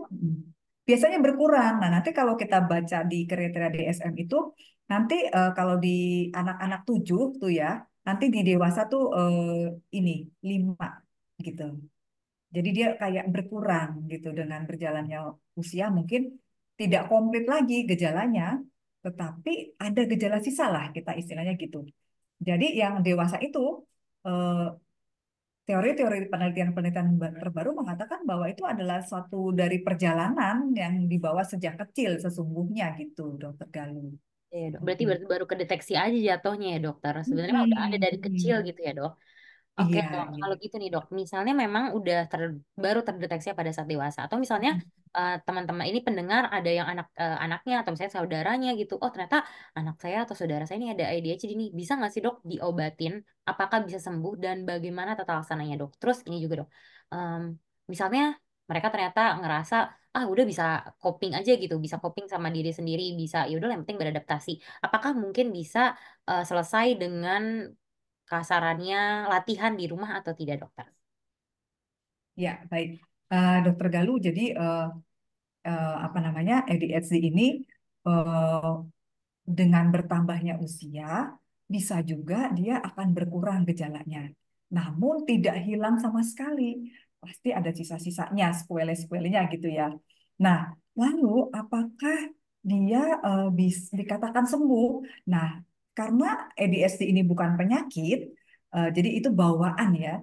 biasanya 0.84 1.18
berkurang. 1.24 1.80
Nah, 1.80 1.88
nanti 1.88 2.12
kalau 2.12 2.36
kita 2.36 2.60
baca 2.68 2.98
di 3.08 3.24
kriteria 3.24 3.72
DSM 3.72 4.12
itu, 4.20 4.52
nanti 4.92 5.24
eh, 5.24 5.52
kalau 5.56 5.80
di 5.80 6.28
anak-anak 6.28 6.84
tujuh 6.84 7.40
tuh 7.40 7.48
ya, 7.48 7.80
nanti 8.04 8.28
di 8.28 8.44
dewasa 8.44 8.84
tuh 8.92 9.04
eh, 9.16 9.96
ini 9.96 10.28
lima 10.44 11.00
gitu. 11.40 11.80
Jadi 12.56 12.68
dia 12.76 12.88
kayak 13.00 13.24
berkurang 13.34 13.90
gitu 14.12 14.28
dengan 14.38 14.60
berjalannya 14.68 15.18
usia 15.60 15.86
mungkin 15.96 16.20
tidak 16.80 17.02
komplit 17.10 17.44
lagi 17.52 17.74
gejalanya, 17.90 18.58
tetapi 19.04 19.50
ada 19.84 20.00
gejala 20.10 20.38
sisa 20.46 20.64
lah 20.74 20.84
kita 20.96 21.10
istilahnya 21.20 21.54
gitu. 21.62 21.78
Jadi 22.48 22.66
yang 22.80 22.94
dewasa 23.06 23.36
itu 23.46 23.60
eh, 24.26 24.68
Teori-teori 25.70 26.26
penelitian-penelitian 26.26 27.08
ba- 27.14 27.30
terbaru 27.30 27.70
mengatakan 27.78 28.26
bahwa 28.26 28.50
itu 28.50 28.66
adalah 28.66 28.98
suatu 29.06 29.54
dari 29.54 29.78
perjalanan 29.86 30.74
yang 30.74 31.06
dibawa 31.06 31.46
sejak 31.46 31.78
kecil 31.78 32.18
sesungguhnya 32.18 32.98
gitu, 32.98 33.38
Dokter 33.38 33.70
Galuh. 33.70 34.10
Iya 34.50 34.66
dok. 34.74 34.80
Berarti 34.82 35.04
baru, 35.06 35.22
baru 35.30 35.44
kedeteksi 35.46 35.92
aja 35.94 36.18
jatuhnya 36.28 36.66
ya 36.74 36.78
dokter. 36.82 37.12
Sebenarnya 37.22 37.54
mah 37.54 37.66
udah 37.70 37.80
ada 37.86 37.98
dari 38.02 38.18
kecil 38.18 38.54
gitu 38.66 38.80
ya 38.82 38.92
dok. 38.98 39.12
Oke 39.80 39.98
Iya, 39.98 40.02
dok, 40.12 40.26
iya. 40.34 40.42
kalau 40.42 40.54
gitu 40.62 40.74
nih 40.80 40.88
dok, 40.94 41.04
misalnya 41.20 41.52
memang 41.62 41.84
udah 41.98 42.16
ter, 42.30 42.40
baru 42.84 43.00
terdeteksi 43.06 43.48
pada 43.60 43.70
saat 43.74 43.88
dewasa, 43.92 44.20
atau 44.26 44.36
misalnya 44.44 44.70
eh, 45.16 45.32
teman-teman 45.46 45.86
ini 45.90 45.98
pendengar 46.06 46.42
ada 46.56 46.70
yang 46.78 46.86
anak 46.92 47.06
eh, 47.22 47.36
anaknya 47.44 47.74
atau 47.80 47.90
misalnya 47.92 48.14
saudaranya 48.18 48.68
gitu, 48.80 48.94
oh 49.02 49.10
ternyata 49.14 49.36
anak 49.78 49.94
saya 50.04 50.16
atau 50.24 50.34
saudara 50.40 50.62
saya 50.66 50.76
ini 50.80 50.88
ada 50.94 51.04
ADHD 51.12 51.50
nih, 51.60 51.68
bisa 51.80 51.92
nggak 51.98 52.10
sih 52.14 52.20
dok 52.26 52.36
diobatin? 52.50 53.12
Apakah 53.50 53.78
bisa 53.86 53.98
sembuh 54.06 54.32
dan 54.44 54.56
bagaimana 54.68 55.10
tata 55.18 55.32
laksananya 55.38 55.74
dok? 55.80 55.90
Terus 56.00 56.18
ini 56.28 56.36
juga 56.44 56.54
dok, 56.60 56.68
em, 57.14 57.42
misalnya 57.92 58.22
mereka 58.70 58.88
ternyata 58.92 59.20
ngerasa 59.40 59.76
ah 60.16 60.24
udah 60.32 60.44
bisa 60.50 60.64
coping 61.02 61.32
aja 61.38 61.50
gitu, 61.62 61.74
bisa 61.84 61.96
coping 62.02 62.26
sama 62.32 62.48
diri 62.56 62.70
sendiri, 62.78 63.02
bisa 63.20 63.36
ya 63.50 63.54
udah 63.58 63.68
yang 63.72 63.82
penting 63.86 63.98
beradaptasi. 64.02 64.50
Apakah 64.84 65.10
mungkin 65.22 65.46
bisa 65.58 65.80
eh, 66.28 66.42
selesai 66.48 66.86
dengan 67.02 67.42
kasarannya 68.30 68.96
latihan 69.32 69.72
di 69.80 69.84
rumah 69.92 70.10
atau 70.18 70.32
tidak 70.40 70.56
dokter? 70.62 70.86
Ya, 72.42 72.50
baik. 72.70 72.88
Eh, 73.32 73.52
Dokter 73.64 73.86
Galuh, 73.94 74.16
jadi 74.26 74.40
eh, 74.60 74.80
eh, 75.68 75.94
apa 76.06 76.18
namanya 76.26 76.54
ADHD 76.70 77.14
ini 77.28 77.42
eh, 78.08 78.70
dengan 79.58 79.84
bertambahnya 79.94 80.52
usia 80.66 81.06
bisa 81.74 81.96
juga 82.10 82.36
dia 82.58 82.74
akan 82.88 83.08
berkurang 83.16 83.60
gejalanya. 83.68 84.18
Namun 84.76 85.14
tidak 85.30 85.56
hilang 85.66 85.96
sama 86.04 86.20
sekali. 86.30 86.62
Pasti 87.22 87.48
ada 87.58 87.70
sisa-sisanya, 87.78 88.46
sequela-sequelanya 88.58 89.40
gitu 89.54 89.68
ya. 89.78 89.86
Nah, 90.44 90.58
lalu 91.00 91.26
apakah 91.60 92.18
dia 92.70 93.00
eh, 93.26 93.48
bis- 93.58 93.92
dikatakan 94.00 94.44
sembuh? 94.52 94.88
Nah, 95.32 95.46
karena 96.00 96.48
ADHD 96.56 97.12
ini 97.12 97.20
bukan 97.30 97.50
penyakit, 97.60 98.18
eh, 98.76 98.88
jadi 98.96 99.08
itu 99.20 99.28
bawaan 99.40 99.90
ya, 100.04 100.14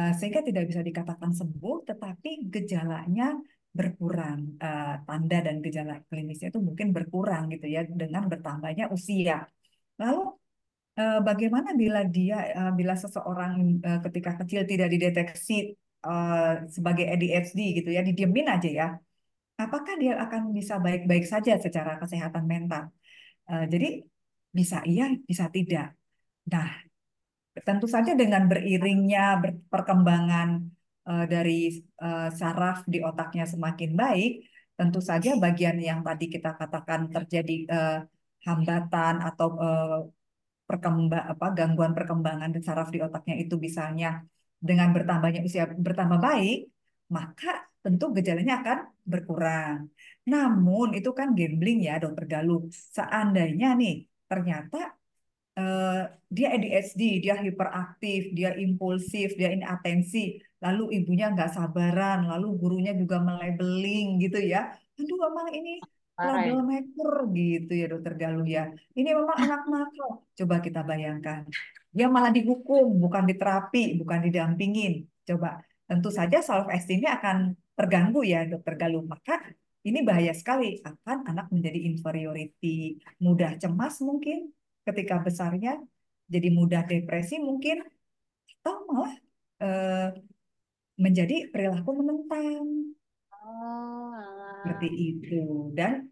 eh, 0.00 0.12
sehingga 0.16 0.40
tidak 0.48 0.64
bisa 0.72 0.80
dikatakan 0.88 1.30
sembuh, 1.40 1.76
tetapi 1.88 2.48
gejalanya 2.48 3.36
berkurang 3.76 4.56
eh, 4.56 4.94
tanda 5.04 5.38
dan 5.44 5.56
gejala 5.60 6.00
klinisnya 6.08 6.48
itu 6.48 6.60
mungkin 6.68 6.88
berkurang 6.96 7.52
gitu 7.52 7.66
ya 7.68 7.84
dengan 7.84 8.24
bertambahnya 8.32 8.88
usia. 8.96 9.44
Lalu 10.00 10.22
bagaimana 11.28 11.76
bila 11.76 12.00
dia 12.08 12.36
bila 12.72 12.96
seseorang 12.96 13.84
ketika 14.04 14.30
kecil 14.40 14.64
tidak 14.64 14.88
dideteksi 14.88 15.76
sebagai 16.72 17.04
ADHD 17.12 17.60
gitu 17.76 17.92
ya 17.92 18.00
didiemin 18.00 18.48
aja 18.48 18.70
ya, 18.80 18.88
apakah 19.60 19.94
dia 20.00 20.16
akan 20.24 20.56
bisa 20.56 20.80
baik-baik 20.80 21.28
saja 21.28 21.52
secara 21.60 22.00
kesehatan 22.00 22.44
mental? 22.48 22.88
Jadi 23.44 24.08
bisa 24.58 24.76
iya, 24.90 25.04
bisa 25.30 25.44
tidak. 25.56 25.86
Nah, 26.52 26.68
Tentu 27.66 27.86
saja 27.94 28.12
dengan 28.20 28.42
beriringnya 28.50 29.20
ber- 29.42 29.60
perkembangan 29.72 30.48
eh, 31.08 31.24
dari 31.32 31.52
eh, 32.04 32.28
saraf 32.40 32.76
di 32.92 32.98
otaknya 33.08 33.44
semakin 33.52 33.90
baik, 34.02 34.30
tentu 34.78 35.00
saja 35.10 35.30
bagian 35.44 35.76
yang 35.88 36.00
tadi 36.06 36.24
kita 36.34 36.48
katakan 36.60 37.00
terjadi 37.14 37.54
eh, 37.74 37.96
hambatan 38.46 39.14
atau 39.28 39.48
eh, 39.64 39.98
perkembang 40.68 41.24
apa 41.32 41.46
gangguan 41.58 41.92
perkembangan 41.96 42.50
saraf 42.66 42.88
di 42.94 42.98
otaknya 43.06 43.34
itu 43.42 43.54
misalnya 43.66 44.06
dengan 44.68 44.88
bertambahnya 44.96 45.40
usia 45.48 45.64
bertambah 45.86 46.20
baik, 46.28 46.56
maka 47.16 47.48
tentu 47.84 48.04
gejalanya 48.16 48.54
akan 48.60 48.78
berkurang. 49.12 49.76
Namun 50.32 50.86
itu 50.98 51.10
kan 51.18 51.28
gambling 51.38 51.78
ya, 51.88 51.92
Dokter 52.02 52.24
Galuh. 52.32 52.60
Seandainya 52.96 53.68
nih 53.80 53.94
ternyata 54.30 54.94
eh, 55.58 56.02
dia 56.28 56.48
ADHD, 56.54 57.02
dia 57.24 57.34
hiperaktif, 57.40 58.20
dia 58.36 58.50
impulsif, 58.58 59.34
dia 59.38 59.50
inatensi, 59.56 60.36
lalu 60.60 61.00
ibunya 61.00 61.32
nggak 61.32 61.50
sabaran, 61.56 62.28
lalu 62.30 62.46
gurunya 62.60 62.92
juga 62.92 63.22
melabeling 63.22 64.20
gitu 64.22 64.38
ya. 64.42 64.74
Aduh, 64.98 65.18
emang 65.30 65.48
ini 65.52 65.80
Parah 66.16 66.48
ya. 66.48 66.56
troublemaker 66.56 67.12
gitu 67.36 67.72
ya 67.76 67.86
Dokter 67.92 68.14
Galuh 68.16 68.48
ya. 68.48 68.72
Ini 68.96 69.10
memang 69.12 69.36
anak 69.36 69.62
nakal. 69.68 70.10
Coba 70.32 70.64
kita 70.64 70.80
bayangkan. 70.80 71.44
Dia 71.92 72.08
malah 72.08 72.32
dihukum, 72.32 72.88
bukan 72.96 73.28
diterapi, 73.28 74.00
bukan 74.00 74.24
didampingin. 74.24 75.04
Coba, 75.28 75.60
tentu 75.84 76.08
saja 76.08 76.40
self 76.40 76.72
esteemnya 76.72 77.20
akan 77.20 77.52
terganggu 77.76 78.24
ya 78.24 78.48
Dokter 78.48 78.80
Galuh. 78.80 79.04
Maka 79.04 79.44
ini 79.86 80.02
bahaya 80.02 80.34
sekali. 80.34 80.82
Akan 80.82 81.22
anak 81.30 81.46
menjadi 81.54 81.78
inferiority, 81.86 82.98
mudah 83.22 83.54
cemas 83.62 84.02
mungkin 84.02 84.50
ketika 84.82 85.22
besarnya 85.22 85.78
jadi 86.26 86.48
mudah 86.50 86.82
depresi 86.90 87.38
mungkin 87.38 87.86
atau 88.62 88.82
malah 88.90 89.14
eh, 89.62 90.08
menjadi 90.98 91.54
perilaku 91.54 91.90
menentang. 92.02 92.66
Oh, 93.30 94.18
seperti 94.66 94.88
itu. 94.90 95.70
Dan 95.70 96.10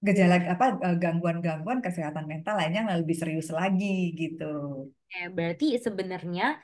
gejala 0.00 0.40
apa 0.48 0.80
eh, 0.80 0.96
gangguan-gangguan 0.96 1.84
kesehatan 1.84 2.24
mental 2.24 2.56
lainnya 2.56 2.88
yang 2.88 3.04
lebih 3.04 3.16
serius 3.20 3.52
lagi 3.52 4.16
gitu. 4.16 4.88
Eh, 5.12 5.28
berarti 5.28 5.76
sebenarnya 5.76 6.56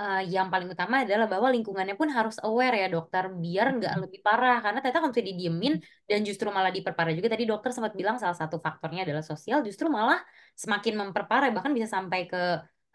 eh, 0.00 0.18
yang 0.34 0.46
paling 0.52 0.68
utama 0.74 0.94
adalah 1.04 1.26
bahwa 1.32 1.48
lingkungannya 1.54 1.94
pun 2.00 2.08
harus 2.18 2.36
aware 2.46 2.74
ya 2.82 2.86
dokter, 2.94 3.24
biar 3.44 3.66
nggak 3.76 3.94
lebih 4.02 4.20
parah. 4.26 4.54
Karena 4.62 4.78
ternyata 4.80 4.98
kalau 5.02 5.10
misalnya 5.12 5.30
didiemin 5.34 5.72
dan 6.10 6.18
justru 6.28 6.46
malah 6.56 6.72
diperparah 6.76 7.12
juga. 7.16 7.28
Tadi 7.34 7.44
dokter 7.50 7.70
sempat 7.76 7.92
bilang 8.00 8.16
salah 8.22 8.36
satu 8.42 8.56
faktornya 8.66 9.00
adalah 9.06 9.24
sosial, 9.30 9.58
justru 9.68 9.86
malah 9.98 10.18
semakin 10.62 10.94
memperparah, 11.00 11.48
bahkan 11.54 11.72
bisa 11.76 11.88
sampai 11.96 12.20
ke 12.30 12.38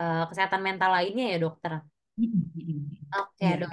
eh, 0.02 0.24
kesehatan 0.30 0.62
mental 0.68 0.90
lainnya 0.96 1.26
ya 1.34 1.38
dokter. 1.46 1.74
Oke 3.16 3.46
Iya. 3.46 3.56
dok. 3.62 3.72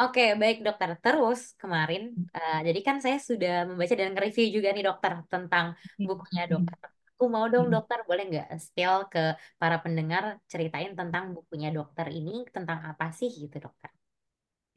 Oke, 0.00 0.20
baik 0.42 0.56
dokter. 0.66 0.90
Terus 1.04 1.40
kemarin, 1.62 2.02
eh, 2.36 2.56
jadi 2.68 2.80
kan 2.86 2.96
saya 3.04 3.16
sudah 3.28 3.50
membaca 3.68 3.94
dan 4.00 4.08
nge-review 4.14 4.46
juga 4.56 4.68
nih 4.74 4.84
dokter 4.88 5.12
tentang 5.32 5.66
bukunya 6.08 6.42
dokter. 6.52 6.78
Aku 7.16 7.24
mau 7.34 7.46
dong 7.52 7.66
dokter, 7.74 7.98
boleh 8.08 8.24
nggak 8.30 8.46
spill 8.64 8.94
ke 9.12 9.20
para 9.60 9.76
pendengar 9.84 10.24
ceritain 10.52 10.90
tentang 11.00 11.24
bukunya 11.36 11.68
dokter 11.78 12.06
ini 12.18 12.32
tentang 12.56 12.78
apa 12.90 13.04
sih 13.18 13.28
gitu 13.42 13.56
dokter? 13.66 13.90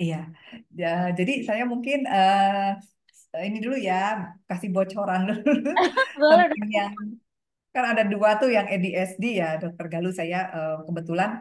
Iya. 0.01 0.15
Ja- 0.79 1.09
Jadi 1.19 1.31
saya 1.47 1.63
mungkin 1.71 1.97
eh, 2.15 3.43
ini 3.47 3.57
dulu 3.63 3.75
ya 3.89 3.93
kasih 4.49 4.69
bocoran 4.75 5.21
dulu 5.29 5.69
Boleh 6.21 6.45
tentang 6.51 6.71
dok. 6.75 6.75
yang 6.77 6.91
kan 7.75 7.85
ada 7.91 8.03
dua 8.13 8.29
tuh 8.41 8.49
yang 8.57 8.67
ADSD 8.73 9.23
ya 9.41 9.47
Dokter 9.61 9.85
Galuh 9.93 10.13
saya 10.21 10.37
eh, 10.55 10.73
kebetulan 10.87 11.31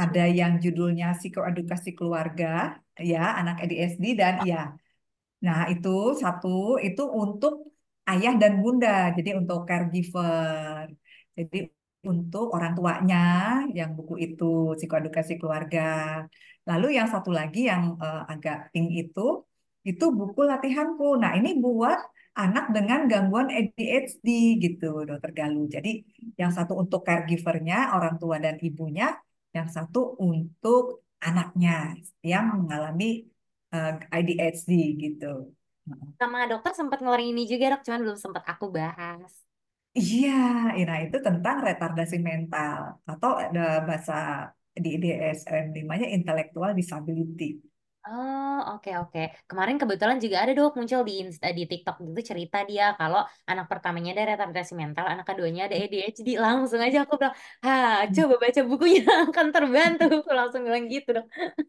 ada 0.00 0.22
yang 0.40 0.52
judulnya 0.64 1.06
psikoedukasi 1.20 1.90
keluarga 1.98 2.46
ya 3.10 3.18
anak 3.40 3.56
ADSD 3.64 4.04
dan 4.20 4.34
ya 4.50 4.56
nah 5.46 5.60
itu 5.72 5.88
satu 6.22 6.48
itu 6.86 7.02
untuk 7.22 7.52
ayah 8.10 8.34
dan 8.42 8.52
bunda. 8.62 8.88
Jadi 9.16 9.30
untuk 9.40 9.58
caregiver. 9.68 10.86
Jadi 11.38 11.56
untuk 12.10 12.44
orang 12.56 12.72
tuanya 12.78 13.16
yang 13.78 13.90
buku 13.96 14.14
itu 14.26 14.44
psikoedukasi 14.78 15.32
keluarga. 15.40 15.80
Lalu 16.68 16.86
yang 16.98 17.08
satu 17.14 17.30
lagi 17.38 17.58
yang 17.70 17.82
eh, 18.04 18.22
agak 18.32 18.56
pink 18.72 18.88
itu 19.00 19.20
itu 19.88 20.04
buku 20.18 20.40
latihanku. 20.50 21.04
Nah 21.22 21.32
ini 21.38 21.48
buat 21.64 21.98
anak 22.42 22.64
dengan 22.76 23.00
gangguan 23.10 23.48
ADHD 23.50 24.26
gitu 24.64 24.86
Dokter 25.08 25.30
Galuh. 25.38 25.66
Jadi 25.74 25.88
yang 26.40 26.52
satu 26.56 26.72
untuk 26.82 27.00
caregivernya 27.08 27.76
orang 27.96 28.14
tua 28.22 28.36
dan 28.44 28.56
ibunya 28.66 29.04
yang 29.56 29.68
satu 29.76 30.00
untuk 30.22 30.82
anaknya 31.26 31.98
yang 32.22 32.44
mengalami 32.58 33.04
eh, 33.74 33.92
ADHD 34.16 34.70
gitu. 35.04 35.57
Sama 36.20 36.38
dokter 36.50 36.72
sempat 36.78 36.98
ngeluarin 37.00 37.30
ini 37.34 37.42
juga 37.52 37.64
dok, 37.72 37.82
cuman 37.86 38.00
belum 38.04 38.18
sempat 38.24 38.44
aku 38.52 38.66
bahas. 38.78 39.32
Iya, 40.00 40.28
nah 40.88 40.98
itu 41.04 41.16
tentang 41.26 41.56
retardasi 41.66 42.16
mental 42.28 42.78
atau 43.10 43.30
ada 43.44 43.60
bahasa 43.86 44.12
di 44.84 44.88
DSM-5-nya 45.02 46.06
intellectual 46.16 46.70
disability. 46.78 47.44
Oh, 48.10 48.56
oke 48.72 48.90
oke. 49.00 49.20
Kemarin 49.50 49.76
kebetulan 49.80 50.16
juga 50.24 50.36
ada 50.42 50.52
dok 50.58 50.72
muncul 50.78 51.00
di 51.08 51.12
Insta, 51.20 51.46
di 51.58 51.62
TikTok 51.70 51.94
gitu 52.08 52.20
cerita 52.30 52.56
dia 52.70 52.84
kalau 52.98 53.20
anak 53.50 53.66
pertamanya 53.70 54.08
ada 54.16 54.24
retardasi 54.32 54.72
mental, 54.82 55.04
anak 55.12 55.24
keduanya 55.28 55.62
ada 55.68 55.76
ADHD. 55.82 56.28
Langsung 56.44 56.80
aja 56.86 56.98
aku 57.04 57.14
bilang, 57.20 57.34
"Ah, 57.64 58.08
coba 58.16 58.34
baca 58.42 58.60
bukunya 58.70 59.00
akan 59.28 59.46
terbantu." 59.54 60.04
Aku 60.24 60.30
langsung 60.38 60.62
bilang 60.66 60.84
gitu 60.94 61.08
dok. 61.20 61.26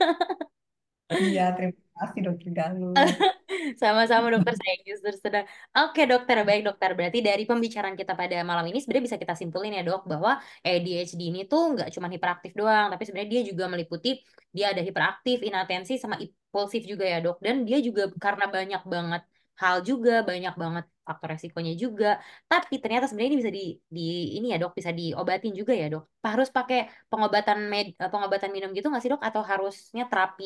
Iya, 1.09 1.41
terima 1.55 1.73
kasih 1.99 2.19
Dokter 2.25 2.49
Galuh. 2.57 2.93
Sama-sama 3.81 4.27
dokter 4.33 4.53
saya 4.61 4.75
justru 4.87 5.09
sedang. 5.23 5.45
Oke 5.77 6.01
dokter, 6.11 6.37
baik 6.47 6.61
dokter. 6.67 6.89
Berarti 6.97 7.19
dari 7.27 7.43
pembicaraan 7.49 7.95
kita 7.99 8.13
pada 8.21 8.37
malam 8.49 8.65
ini 8.69 8.77
sebenarnya 8.81 9.05
bisa 9.09 9.19
kita 9.23 9.35
simpulin 9.41 9.71
ya 9.77 9.81
dok 9.87 10.01
bahwa 10.11 10.31
ADHD 10.67 11.21
ini 11.31 11.39
tuh 11.51 11.61
nggak 11.75 11.89
cuma 11.95 12.07
hiperaktif 12.13 12.51
doang, 12.59 12.85
tapi 12.93 13.03
sebenarnya 13.05 13.31
dia 13.35 13.41
juga 13.49 13.63
meliputi 13.73 14.09
dia 14.55 14.65
ada 14.73 14.81
hiperaktif, 14.87 15.37
inatensi, 15.47 15.93
sama 16.03 16.15
impulsif 16.23 16.81
juga 16.91 17.03
ya 17.13 17.17
dok. 17.25 17.37
Dan 17.45 17.55
dia 17.67 17.77
juga 17.87 18.01
karena 18.23 18.45
banyak 18.55 18.81
banget 18.93 19.21
hal 19.61 19.77
juga 19.89 20.11
banyak 20.29 20.53
banget 20.63 20.85
faktor 21.07 21.27
resikonya 21.35 21.73
juga. 21.83 22.07
Tapi 22.51 22.73
ternyata 22.83 23.05
sebenarnya 23.09 23.31
ini 23.33 23.39
bisa 23.43 23.53
di, 23.59 23.63
di 23.95 24.01
ini 24.39 24.45
ya 24.53 24.57
dok, 24.61 24.71
bisa 24.79 24.91
diobatin 24.99 25.51
juga 25.59 25.73
ya 25.81 25.85
dok. 25.93 26.03
Harus 26.25 26.47
pakai 26.57 26.77
pengobatan 27.11 27.57
med, 27.71 27.87
eh, 28.01 28.09
pengobatan 28.13 28.49
minum 28.55 28.69
gitu 28.77 28.87
nggak 28.89 29.01
sih 29.03 29.11
dok? 29.13 29.21
Atau 29.27 29.41
harusnya 29.51 30.03
terapi 30.11 30.45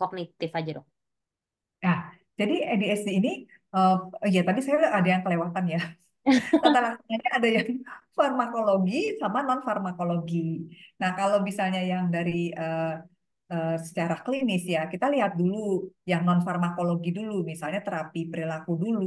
kognitif 0.00 0.50
aja 0.58 0.70
dok? 0.78 0.86
Nah, 1.84 1.98
jadi 2.38 2.54
ADHD 2.72 3.08
ini, 3.20 3.30
eh 3.76 4.30
ya 4.34 4.40
tadi 4.48 4.60
saya 4.64 4.92
ada 4.98 5.08
yang 5.12 5.22
kelewatan 5.24 5.64
ya. 5.74 5.80
Tata 6.62 6.98
ada 7.38 7.48
yang 7.56 7.68
farmakologi 8.18 9.14
sama 9.20 9.38
non 9.46 9.60
farmakologi. 9.62 10.66
Nah, 11.00 11.10
kalau 11.18 11.38
misalnya 11.48 11.80
yang 11.92 12.04
dari 12.14 12.50
eh, 12.50 12.92
eh, 13.52 13.76
secara 13.86 14.14
klinis 14.24 14.62
ya, 14.74 14.80
kita 14.92 15.06
lihat 15.14 15.32
dulu 15.40 15.86
yang 16.10 16.22
non 16.26 16.40
farmakologi 16.46 17.08
dulu, 17.18 17.46
misalnya 17.50 17.80
terapi 17.86 18.20
perilaku 18.32 18.72
dulu, 18.84 19.06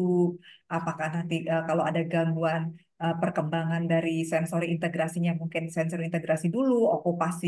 apakah 0.76 1.08
nanti 1.16 1.36
eh, 1.52 1.64
kalau 1.68 1.84
ada 1.90 2.02
gangguan 2.12 2.64
eh, 3.04 3.16
perkembangan 3.22 3.84
dari 3.92 4.24
sensori 4.32 4.66
integrasinya 4.76 5.32
mungkin 5.42 5.64
sensori 5.76 6.04
integrasi 6.10 6.48
dulu, 6.56 6.74
okupasi 6.96 7.48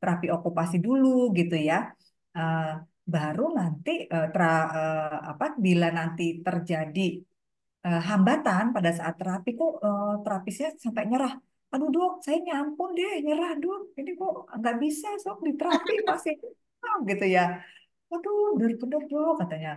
terapi 0.00 0.26
okupasi 0.36 0.76
dulu 0.86 1.08
gitu 1.38 1.56
ya. 1.70 1.92
Eh, 2.38 2.72
baru 3.14 3.42
nanti 3.58 3.90
eh, 4.14 4.26
tra, 4.32 4.46
eh, 4.78 5.16
apa 5.30 5.44
bila 5.64 5.86
nanti 5.98 6.22
terjadi 6.46 7.00
eh, 7.86 8.00
hambatan 8.08 8.64
pada 8.76 8.90
saat 8.98 9.14
terapi 9.20 9.50
kok 9.60 9.72
eh, 9.86 10.12
terapisnya 10.24 10.68
sampai 10.84 11.04
nyerah. 11.10 11.32
Aduh 11.72 11.88
dok, 11.96 12.12
saya 12.24 12.38
nyampun 12.46 12.88
deh 12.98 13.12
nyerah 13.26 13.50
dok. 13.62 13.78
Ini 13.98 14.10
kok 14.20 14.32
nggak 14.58 14.76
bisa 14.82 15.08
sok 15.24 15.38
di 15.46 15.52
terapi 15.58 15.92
masih 16.10 16.34
ah, 16.86 16.96
gitu 17.10 17.24
ya. 17.36 17.42
Waduh, 18.10 18.36
bener-bener 18.58 19.02
dok 19.10 19.32
katanya 19.40 19.70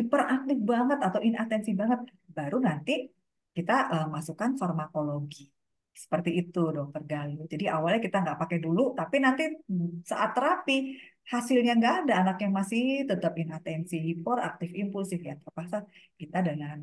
hiperaktif 0.00 0.58
banget 0.72 0.98
atau 1.06 1.20
inatensi 1.28 1.70
banget. 1.80 2.00
Baru 2.36 2.56
nanti 2.68 2.92
kita 3.56 3.72
eh, 3.94 4.06
masukkan 4.14 4.50
farmakologi. 4.60 5.42
Seperti 6.02 6.30
itu 6.40 6.60
dokter 6.76 7.02
Galuh. 7.12 7.44
Jadi 7.52 7.64
awalnya 7.74 8.00
kita 8.06 8.16
nggak 8.24 8.38
pakai 8.42 8.58
dulu, 8.64 8.82
tapi 8.98 9.16
nanti 9.24 9.42
saat 10.10 10.30
terapi 10.36 10.76
hasilnya 11.32 11.72
nggak 11.78 11.94
ada, 12.00 12.12
anak 12.22 12.36
yang 12.44 12.52
masih 12.60 12.82
tetap 13.10 13.32
inatensi, 13.42 13.96
hiperaktif, 14.08 14.70
impulsif 14.82 15.18
ya 15.28 15.34
terpaksa 15.42 15.76
kita 16.20 16.38
dengan 16.48 16.78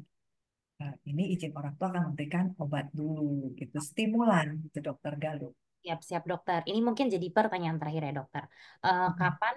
Nah, 0.77 0.93
ini 1.09 1.33
izin 1.33 1.57
orang 1.57 1.73
tua 1.73 1.87
akan 1.89 2.03
memberikan 2.13 2.45
obat 2.61 2.85
dulu, 2.93 3.49
gitu, 3.57 3.77
stimulan, 3.81 4.61
gitu, 4.61 4.77
dokter 4.85 5.13
Galuh. 5.17 5.49
Siap, 5.81 5.99
siap 6.05 6.23
dokter. 6.31 6.59
Ini 6.69 6.79
mungkin 6.87 7.05
jadi 7.09 7.27
pertanyaan 7.33 7.77
terakhir 7.81 8.01
ya 8.07 8.13
dokter. 8.19 8.43
Eh, 8.85 9.07
Mm, 9.09 9.17
kapan 9.17 9.55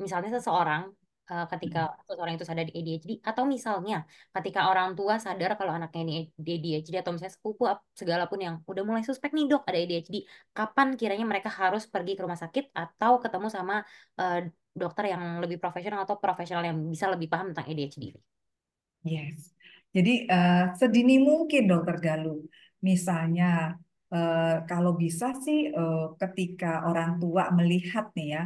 misalnya 0.00 0.30
seseorang 0.36 0.82
eh, 1.30 1.46
ketika 1.52 1.80
mm, 1.90 1.94
seseorang 2.08 2.34
itu 2.36 2.44
sadar 2.48 2.64
di 2.68 2.74
ADHD 2.78 3.10
atau 3.22 3.44
misalnya 3.54 3.96
ketika 4.34 4.60
orang 4.70 4.88
tua 4.98 5.14
sadar 5.22 5.50
kalau 5.58 5.72
anaknya 5.78 6.00
ini 6.06 6.12
ADHD 6.38 6.94
atau 7.02 7.12
misalnya 7.14 7.34
sepupu 7.36 7.62
segala 7.94 8.24
pun 8.30 8.40
yang 8.46 8.54
udah 8.70 8.82
mulai 8.88 9.02
suspek 9.06 9.30
nih 9.36 9.44
dok 9.50 9.62
ada 9.68 9.78
ADHD, 9.78 10.16
kapan 10.56 10.88
kiranya 10.98 11.26
mereka 11.28 11.50
harus 11.50 11.82
pergi 11.86 12.12
ke 12.16 12.22
rumah 12.24 12.40
sakit 12.40 12.64
atau 12.74 13.12
ketemu 13.22 13.48
sama 13.52 13.74
eh, 14.20 14.50
dokter 14.72 15.04
yang 15.12 15.22
lebih 15.42 15.60
profesional 15.60 16.02
atau 16.06 16.16
profesional 16.16 16.64
yang 16.64 16.76
bisa 16.88 17.06
lebih 17.12 17.28
paham 17.32 17.52
tentang 17.52 17.66
ADHD 17.70 18.04
ini? 18.16 18.20
Yes. 19.02 19.52
Jadi 19.92 20.24
eh, 20.24 20.64
sedini 20.80 21.20
mungkin 21.20 21.62
dokter 21.68 21.96
Galuh. 22.00 22.40
Misalnya 22.88 23.76
eh, 24.14 24.56
kalau 24.70 24.92
bisa 24.96 25.36
sih 25.44 25.68
eh, 25.68 26.06
ketika 26.16 26.88
orang 26.88 27.20
tua 27.20 27.52
melihat 27.52 28.08
nih 28.16 28.28
ya, 28.34 28.42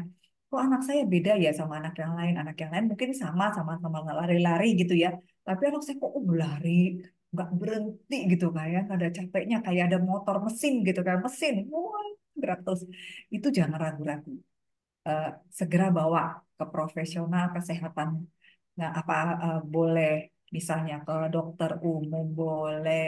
kok 0.49 0.61
anak 0.67 0.81
saya 0.89 1.03
beda 1.13 1.33
ya 1.45 1.51
sama 1.59 1.75
anak 1.81 1.95
yang 2.03 2.13
lain. 2.19 2.35
Anak 2.43 2.57
yang 2.63 2.71
lain 2.73 2.87
mungkin 2.91 3.11
sama 3.23 3.45
sama-sama 3.57 3.99
lari-lari 4.21 4.67
gitu 4.81 4.95
ya. 5.05 5.09
Tapi 5.47 5.63
anak 5.69 5.83
saya 5.85 5.97
kok 6.03 6.13
oh, 6.19 6.27
lari 6.43 6.71
nggak 7.33 7.49
berhenti 7.61 8.17
gitu 8.33 8.45
kayak 8.57 8.79
nggak 8.87 8.97
ada 8.99 9.09
capeknya 9.19 9.57
kayak 9.67 9.83
ada 9.89 9.99
motor 10.11 10.37
mesin 10.47 10.73
gitu 10.87 11.01
kayak 11.07 11.21
mesin. 11.27 11.55
Wah, 11.73 12.07
gerak. 12.41 12.59
Itu 13.37 13.47
jangan 13.59 13.79
ragu-ragu. 13.85 14.31
Eh, 15.09 15.27
segera 15.59 15.87
bawa 15.99 16.21
ke 16.59 16.65
profesional 16.75 17.45
kesehatan 17.55 18.11
Nah, 18.79 18.91
apa 19.01 19.15
eh, 19.45 19.59
boleh 19.75 20.09
misalnya 20.57 20.95
ke 21.07 21.13
dokter 21.35 21.71
umum 21.89 22.25
boleh, 22.41 23.03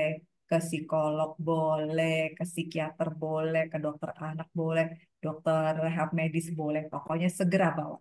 ke 0.48 0.56
psikolog 0.66 1.30
boleh, 1.48 2.14
ke 2.36 2.44
psikiater 2.52 3.08
boleh, 3.22 3.62
ke 3.72 3.76
dokter 3.84 4.10
anak 4.28 4.48
boleh, 4.60 4.86
dokter 5.24 5.70
rehab 5.84 6.08
medis 6.20 6.46
boleh. 6.60 6.82
Pokoknya 6.92 7.28
segera 7.38 7.66
bawa. 7.78 7.96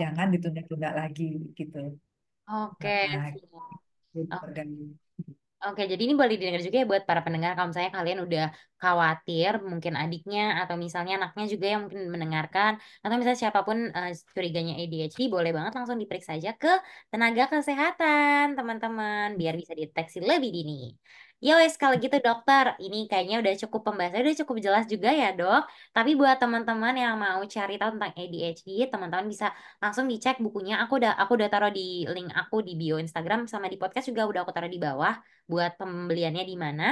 Jangan 0.00 0.26
ditunda-tunda 0.34 0.88
lagi 1.00 1.24
gitu. 1.58 1.78
Oke, 2.48 2.94
Nah, 3.12 3.26
itu 3.34 4.20
siap. 4.28 4.42
tergantung. 4.42 4.92
Oke, 5.64 5.82
jadi 5.90 6.02
ini 6.04 6.12
boleh 6.20 6.32
didengar 6.36 6.60
juga 6.66 6.76
ya 6.82 6.86
buat 6.92 7.02
para 7.08 7.20
pendengar 7.24 7.50
kalau 7.56 7.68
misalnya 7.72 7.92
kalian 7.98 8.20
udah 8.26 8.44
khawatir, 8.82 9.52
mungkin 9.70 9.94
adiknya 10.02 10.40
atau 10.60 10.76
misalnya 10.84 11.12
anaknya 11.18 11.44
juga 11.52 11.66
yang 11.72 11.80
mungkin 11.88 12.00
mendengarkan, 12.14 12.72
atau 13.00 13.14
misalnya 13.16 13.40
siapa 13.44 13.60
pun 13.68 13.78
eh, 13.96 14.10
curiganya 14.36 14.72
ADHD, 14.80 15.20
boleh 15.34 15.50
banget 15.56 15.72
langsung 15.78 15.96
diperiksa 16.02 16.32
aja 16.36 16.50
ke 16.62 16.68
tenaga 17.10 17.42
kesehatan, 17.52 18.44
teman-teman, 18.58 19.26
biar 19.40 19.54
bisa 19.60 19.72
deteksi 19.80 20.18
lebih 20.30 20.50
dini. 20.56 20.74
Ya 21.44 21.52
wes, 21.60 21.74
kalau 21.82 21.94
gitu 22.04 22.16
dokter, 22.26 22.64
ini 22.84 22.96
kayaknya 23.10 23.36
udah 23.42 23.54
cukup 23.62 23.80
pembahasannya, 23.86 24.24
udah 24.26 24.38
cukup 24.42 24.56
jelas 24.66 24.84
juga 24.92 25.08
ya 25.20 25.26
dok. 25.38 25.60
Tapi 25.96 26.10
buat 26.20 26.36
teman-teman 26.42 26.94
yang 27.02 27.14
mau 27.24 27.40
cari 27.54 27.72
tahu 27.80 27.90
tentang 27.94 28.12
ADHD, 28.16 28.68
teman-teman 28.92 29.26
bisa 29.32 29.46
langsung 29.82 30.04
dicek 30.12 30.36
bukunya. 30.44 30.74
Aku 30.82 30.92
udah 31.00 31.12
aku 31.20 31.32
udah 31.38 31.48
taruh 31.52 31.68
di 31.78 32.08
link 32.14 32.28
aku 32.40 32.56
di 32.64 32.72
bio 32.80 32.96
Instagram 33.04 33.44
sama 33.52 33.66
di 33.72 33.76
podcast 33.80 34.06
juga 34.10 34.22
udah 34.30 34.40
aku 34.44 34.52
taruh 34.56 34.70
di 34.72 34.80
bawah 34.86 35.14
buat 35.50 35.70
pembeliannya 35.80 36.42
di 36.50 36.56
mana. 36.64 36.84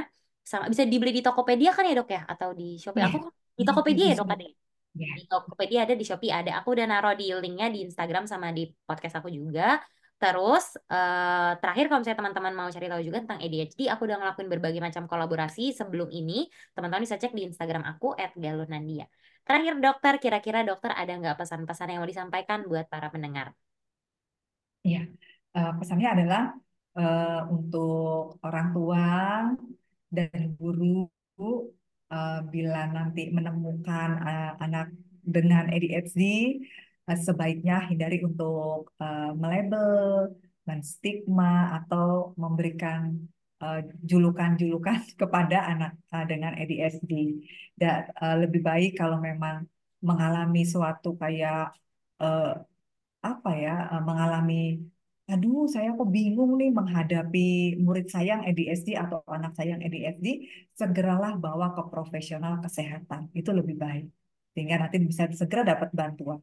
Sama 0.51 0.65
bisa 0.73 0.85
dibeli 0.93 1.11
di 1.17 1.23
Tokopedia 1.25 1.71
kan 1.77 1.85
ya, 1.88 1.95
Dok 1.97 2.09
ya? 2.17 2.21
Atau 2.33 2.49
di 2.53 2.65
Shopee. 2.83 3.01
Iya, 3.01 3.09
Aku 3.09 3.19
di 3.57 3.62
Tokopedia 3.69 4.05
ya, 4.12 4.15
Dok 4.21 4.29
bisa. 4.29 4.37
ada. 4.37 4.45
ya? 4.45 4.53
Ya, 5.01 5.09
Di 5.17 5.23
Tokopedia 5.33 5.79
ada, 5.88 5.95
di 5.97 6.05
Shopee 6.05 6.29
ada. 6.29 6.51
Aku 6.61 6.69
udah 6.77 6.85
naruh 6.91 7.15
di 7.17 7.25
linknya 7.43 7.67
di 7.73 7.79
Instagram 7.88 8.25
sama 8.29 8.53
di 8.53 8.69
podcast 8.85 9.17
aku 9.17 9.33
juga. 9.33 9.81
Terus 10.22 10.64
eh, 10.94 11.50
terakhir 11.61 11.85
kalau 11.90 12.00
misalnya 12.00 12.20
teman-teman 12.22 12.54
mau 12.58 12.68
cari 12.74 12.87
tahu 12.92 13.02
juga 13.08 13.18
tentang 13.26 13.40
ADHD, 13.44 13.80
aku 13.92 14.02
udah 14.06 14.16
ngelakuin 14.22 14.48
berbagai 14.52 14.80
macam 14.87 15.04
kolaborasi 15.11 15.74
sebelum 15.78 16.08
ini. 16.20 16.46
Teman-teman 16.74 17.02
bisa 17.06 17.18
cek 17.22 17.32
di 17.38 17.42
Instagram 17.50 17.82
aku 17.90 18.06
@galunandia. 18.44 19.06
Terakhir 19.46 19.74
dokter, 19.82 20.14
kira-kira 20.22 20.58
dokter 20.62 20.90
ada 20.94 21.12
nggak 21.20 21.37
pesan-pesan 21.40 21.87
yang 21.90 22.00
mau 22.02 22.11
disampaikan 22.12 22.58
buat 22.70 22.87
para 22.92 23.08
pendengar? 23.14 23.50
iya. 24.87 24.98
Eh, 25.56 25.72
pesannya 25.78 26.08
adalah 26.14 26.42
eh, 26.98 27.40
untuk 27.54 28.40
orang 28.46 28.66
tua 28.74 29.00
dan 30.16 30.40
guru 30.58 31.11
eh, 32.14 32.40
bila 32.52 32.80
nanti 32.96 33.20
menemukan 33.37 34.08
eh, 34.28 34.50
anak 34.64 34.87
dengan 35.35 35.64
ADHD 35.74 36.20
eh, 37.09 37.19
sebaiknya 37.27 37.75
hindari 37.88 38.17
untuk 38.29 38.79
eh, 39.03 39.31
melabel, 39.43 39.93
menstigma 40.69 41.45
atau 41.79 42.07
memberikan 42.43 43.01
eh, 43.62 43.79
julukan-julukan 44.11 44.99
kepada 45.21 45.57
anak 45.73 45.91
eh, 46.15 46.25
dengan 46.31 46.53
ADHD. 46.61 47.11
Dan 47.81 48.01
eh, 48.23 48.37
lebih 48.43 48.61
baik 48.69 48.91
kalau 49.01 49.19
memang 49.29 49.57
mengalami 50.09 50.61
suatu 50.73 51.09
kayak 51.23 51.59
eh, 52.23 52.53
apa 53.31 53.51
ya 53.65 53.71
eh, 53.93 54.03
mengalami 54.09 54.55
aduh 55.33 55.65
saya 55.75 55.88
kok 55.99 56.09
bingung 56.17 56.53
nih 56.61 56.71
menghadapi 56.79 57.38
murid 57.85 58.07
saya 58.15 58.27
yang 58.37 58.43
ADHD 58.49 58.88
atau 59.03 59.19
anak 59.37 59.53
saya 59.57 59.69
yang 59.75 59.83
ADHD 59.87 60.27
segeralah 60.81 61.33
bawa 61.45 61.67
ke 61.77 61.83
profesional 61.93 62.55
kesehatan. 62.65 63.21
Itu 63.38 63.51
lebih 63.59 63.77
baik. 63.85 64.05
Sehingga 64.53 64.75
nanti 64.83 64.97
bisa 65.11 65.23
segera 65.41 65.62
dapat 65.73 65.88
bantuan 65.99 66.41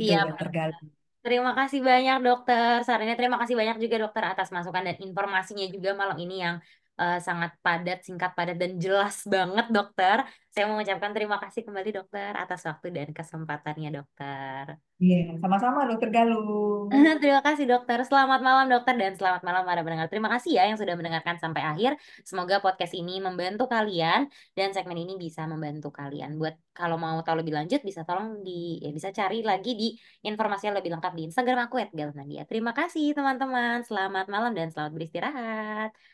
gitu 0.00 0.10
Siap. 0.10 0.34
dokter 0.34 0.50
Gali 0.50 0.86
Terima 1.24 1.56
kasih 1.56 1.80
banyak 1.80 2.20
dokter. 2.20 2.84
Sarannya 2.84 3.16
terima 3.16 3.40
kasih 3.40 3.56
banyak 3.56 3.80
juga 3.80 3.96
dokter 3.96 4.28
atas 4.28 4.52
masukan 4.52 4.84
dan 4.84 4.96
informasinya 5.00 5.64
juga 5.72 5.96
malam 5.96 6.20
ini 6.20 6.44
yang 6.44 6.60
eh, 7.00 7.18
sangat 7.26 7.50
padat, 7.64 7.98
singkat, 8.06 8.30
padat, 8.38 8.56
dan 8.62 8.78
jelas 8.78 9.26
banget 9.34 9.66
dokter. 9.70 10.22
Saya 10.54 10.70
mengucapkan 10.70 11.10
terima 11.10 11.42
kasih 11.42 11.66
kembali 11.66 11.90
dokter 11.90 12.30
atas 12.38 12.62
waktu 12.62 12.94
dan 12.94 13.08
kesempatannya 13.10 13.90
dokter. 13.90 14.78
iya 15.02 15.34
sama-sama 15.42 15.90
dokter 15.90 16.14
Galuh 16.14 16.86
Terima 17.20 17.42
kasih 17.42 17.66
dokter. 17.66 17.98
Selamat 18.06 18.38
malam 18.38 18.70
dokter 18.70 18.94
dan 18.94 19.18
selamat 19.18 19.42
malam 19.42 19.66
para 19.66 19.82
pendengar. 19.82 20.06
Terima 20.06 20.30
kasih 20.30 20.54
ya 20.54 20.70
yang 20.70 20.78
sudah 20.78 20.94
mendengarkan 20.94 21.42
sampai 21.42 21.66
akhir. 21.66 21.98
Semoga 22.22 22.62
podcast 22.62 22.94
ini 22.94 23.18
membantu 23.18 23.66
kalian 23.66 24.30
dan 24.54 24.70
segmen 24.70 24.94
ini 24.94 25.18
bisa 25.18 25.42
membantu 25.50 25.90
kalian. 25.90 26.38
Buat 26.38 26.54
kalau 26.70 27.02
mau 27.02 27.18
tahu 27.26 27.42
lebih 27.42 27.58
lanjut 27.58 27.82
bisa 27.82 28.06
tolong 28.06 28.38
di 28.46 28.78
ya 28.78 28.94
bisa 28.94 29.10
cari 29.10 29.42
lagi 29.42 29.74
di 29.74 29.98
informasi 30.22 30.70
yang 30.70 30.78
lebih 30.78 30.94
lengkap 30.94 31.12
di 31.18 31.22
Instagram 31.34 31.66
aku 31.66 31.82
@galnadia. 31.90 32.46
Terima 32.46 32.70
kasih 32.70 33.10
teman-teman. 33.10 33.82
Selamat 33.82 34.30
malam 34.30 34.54
dan 34.54 34.70
selamat 34.70 34.92
beristirahat. 34.94 36.04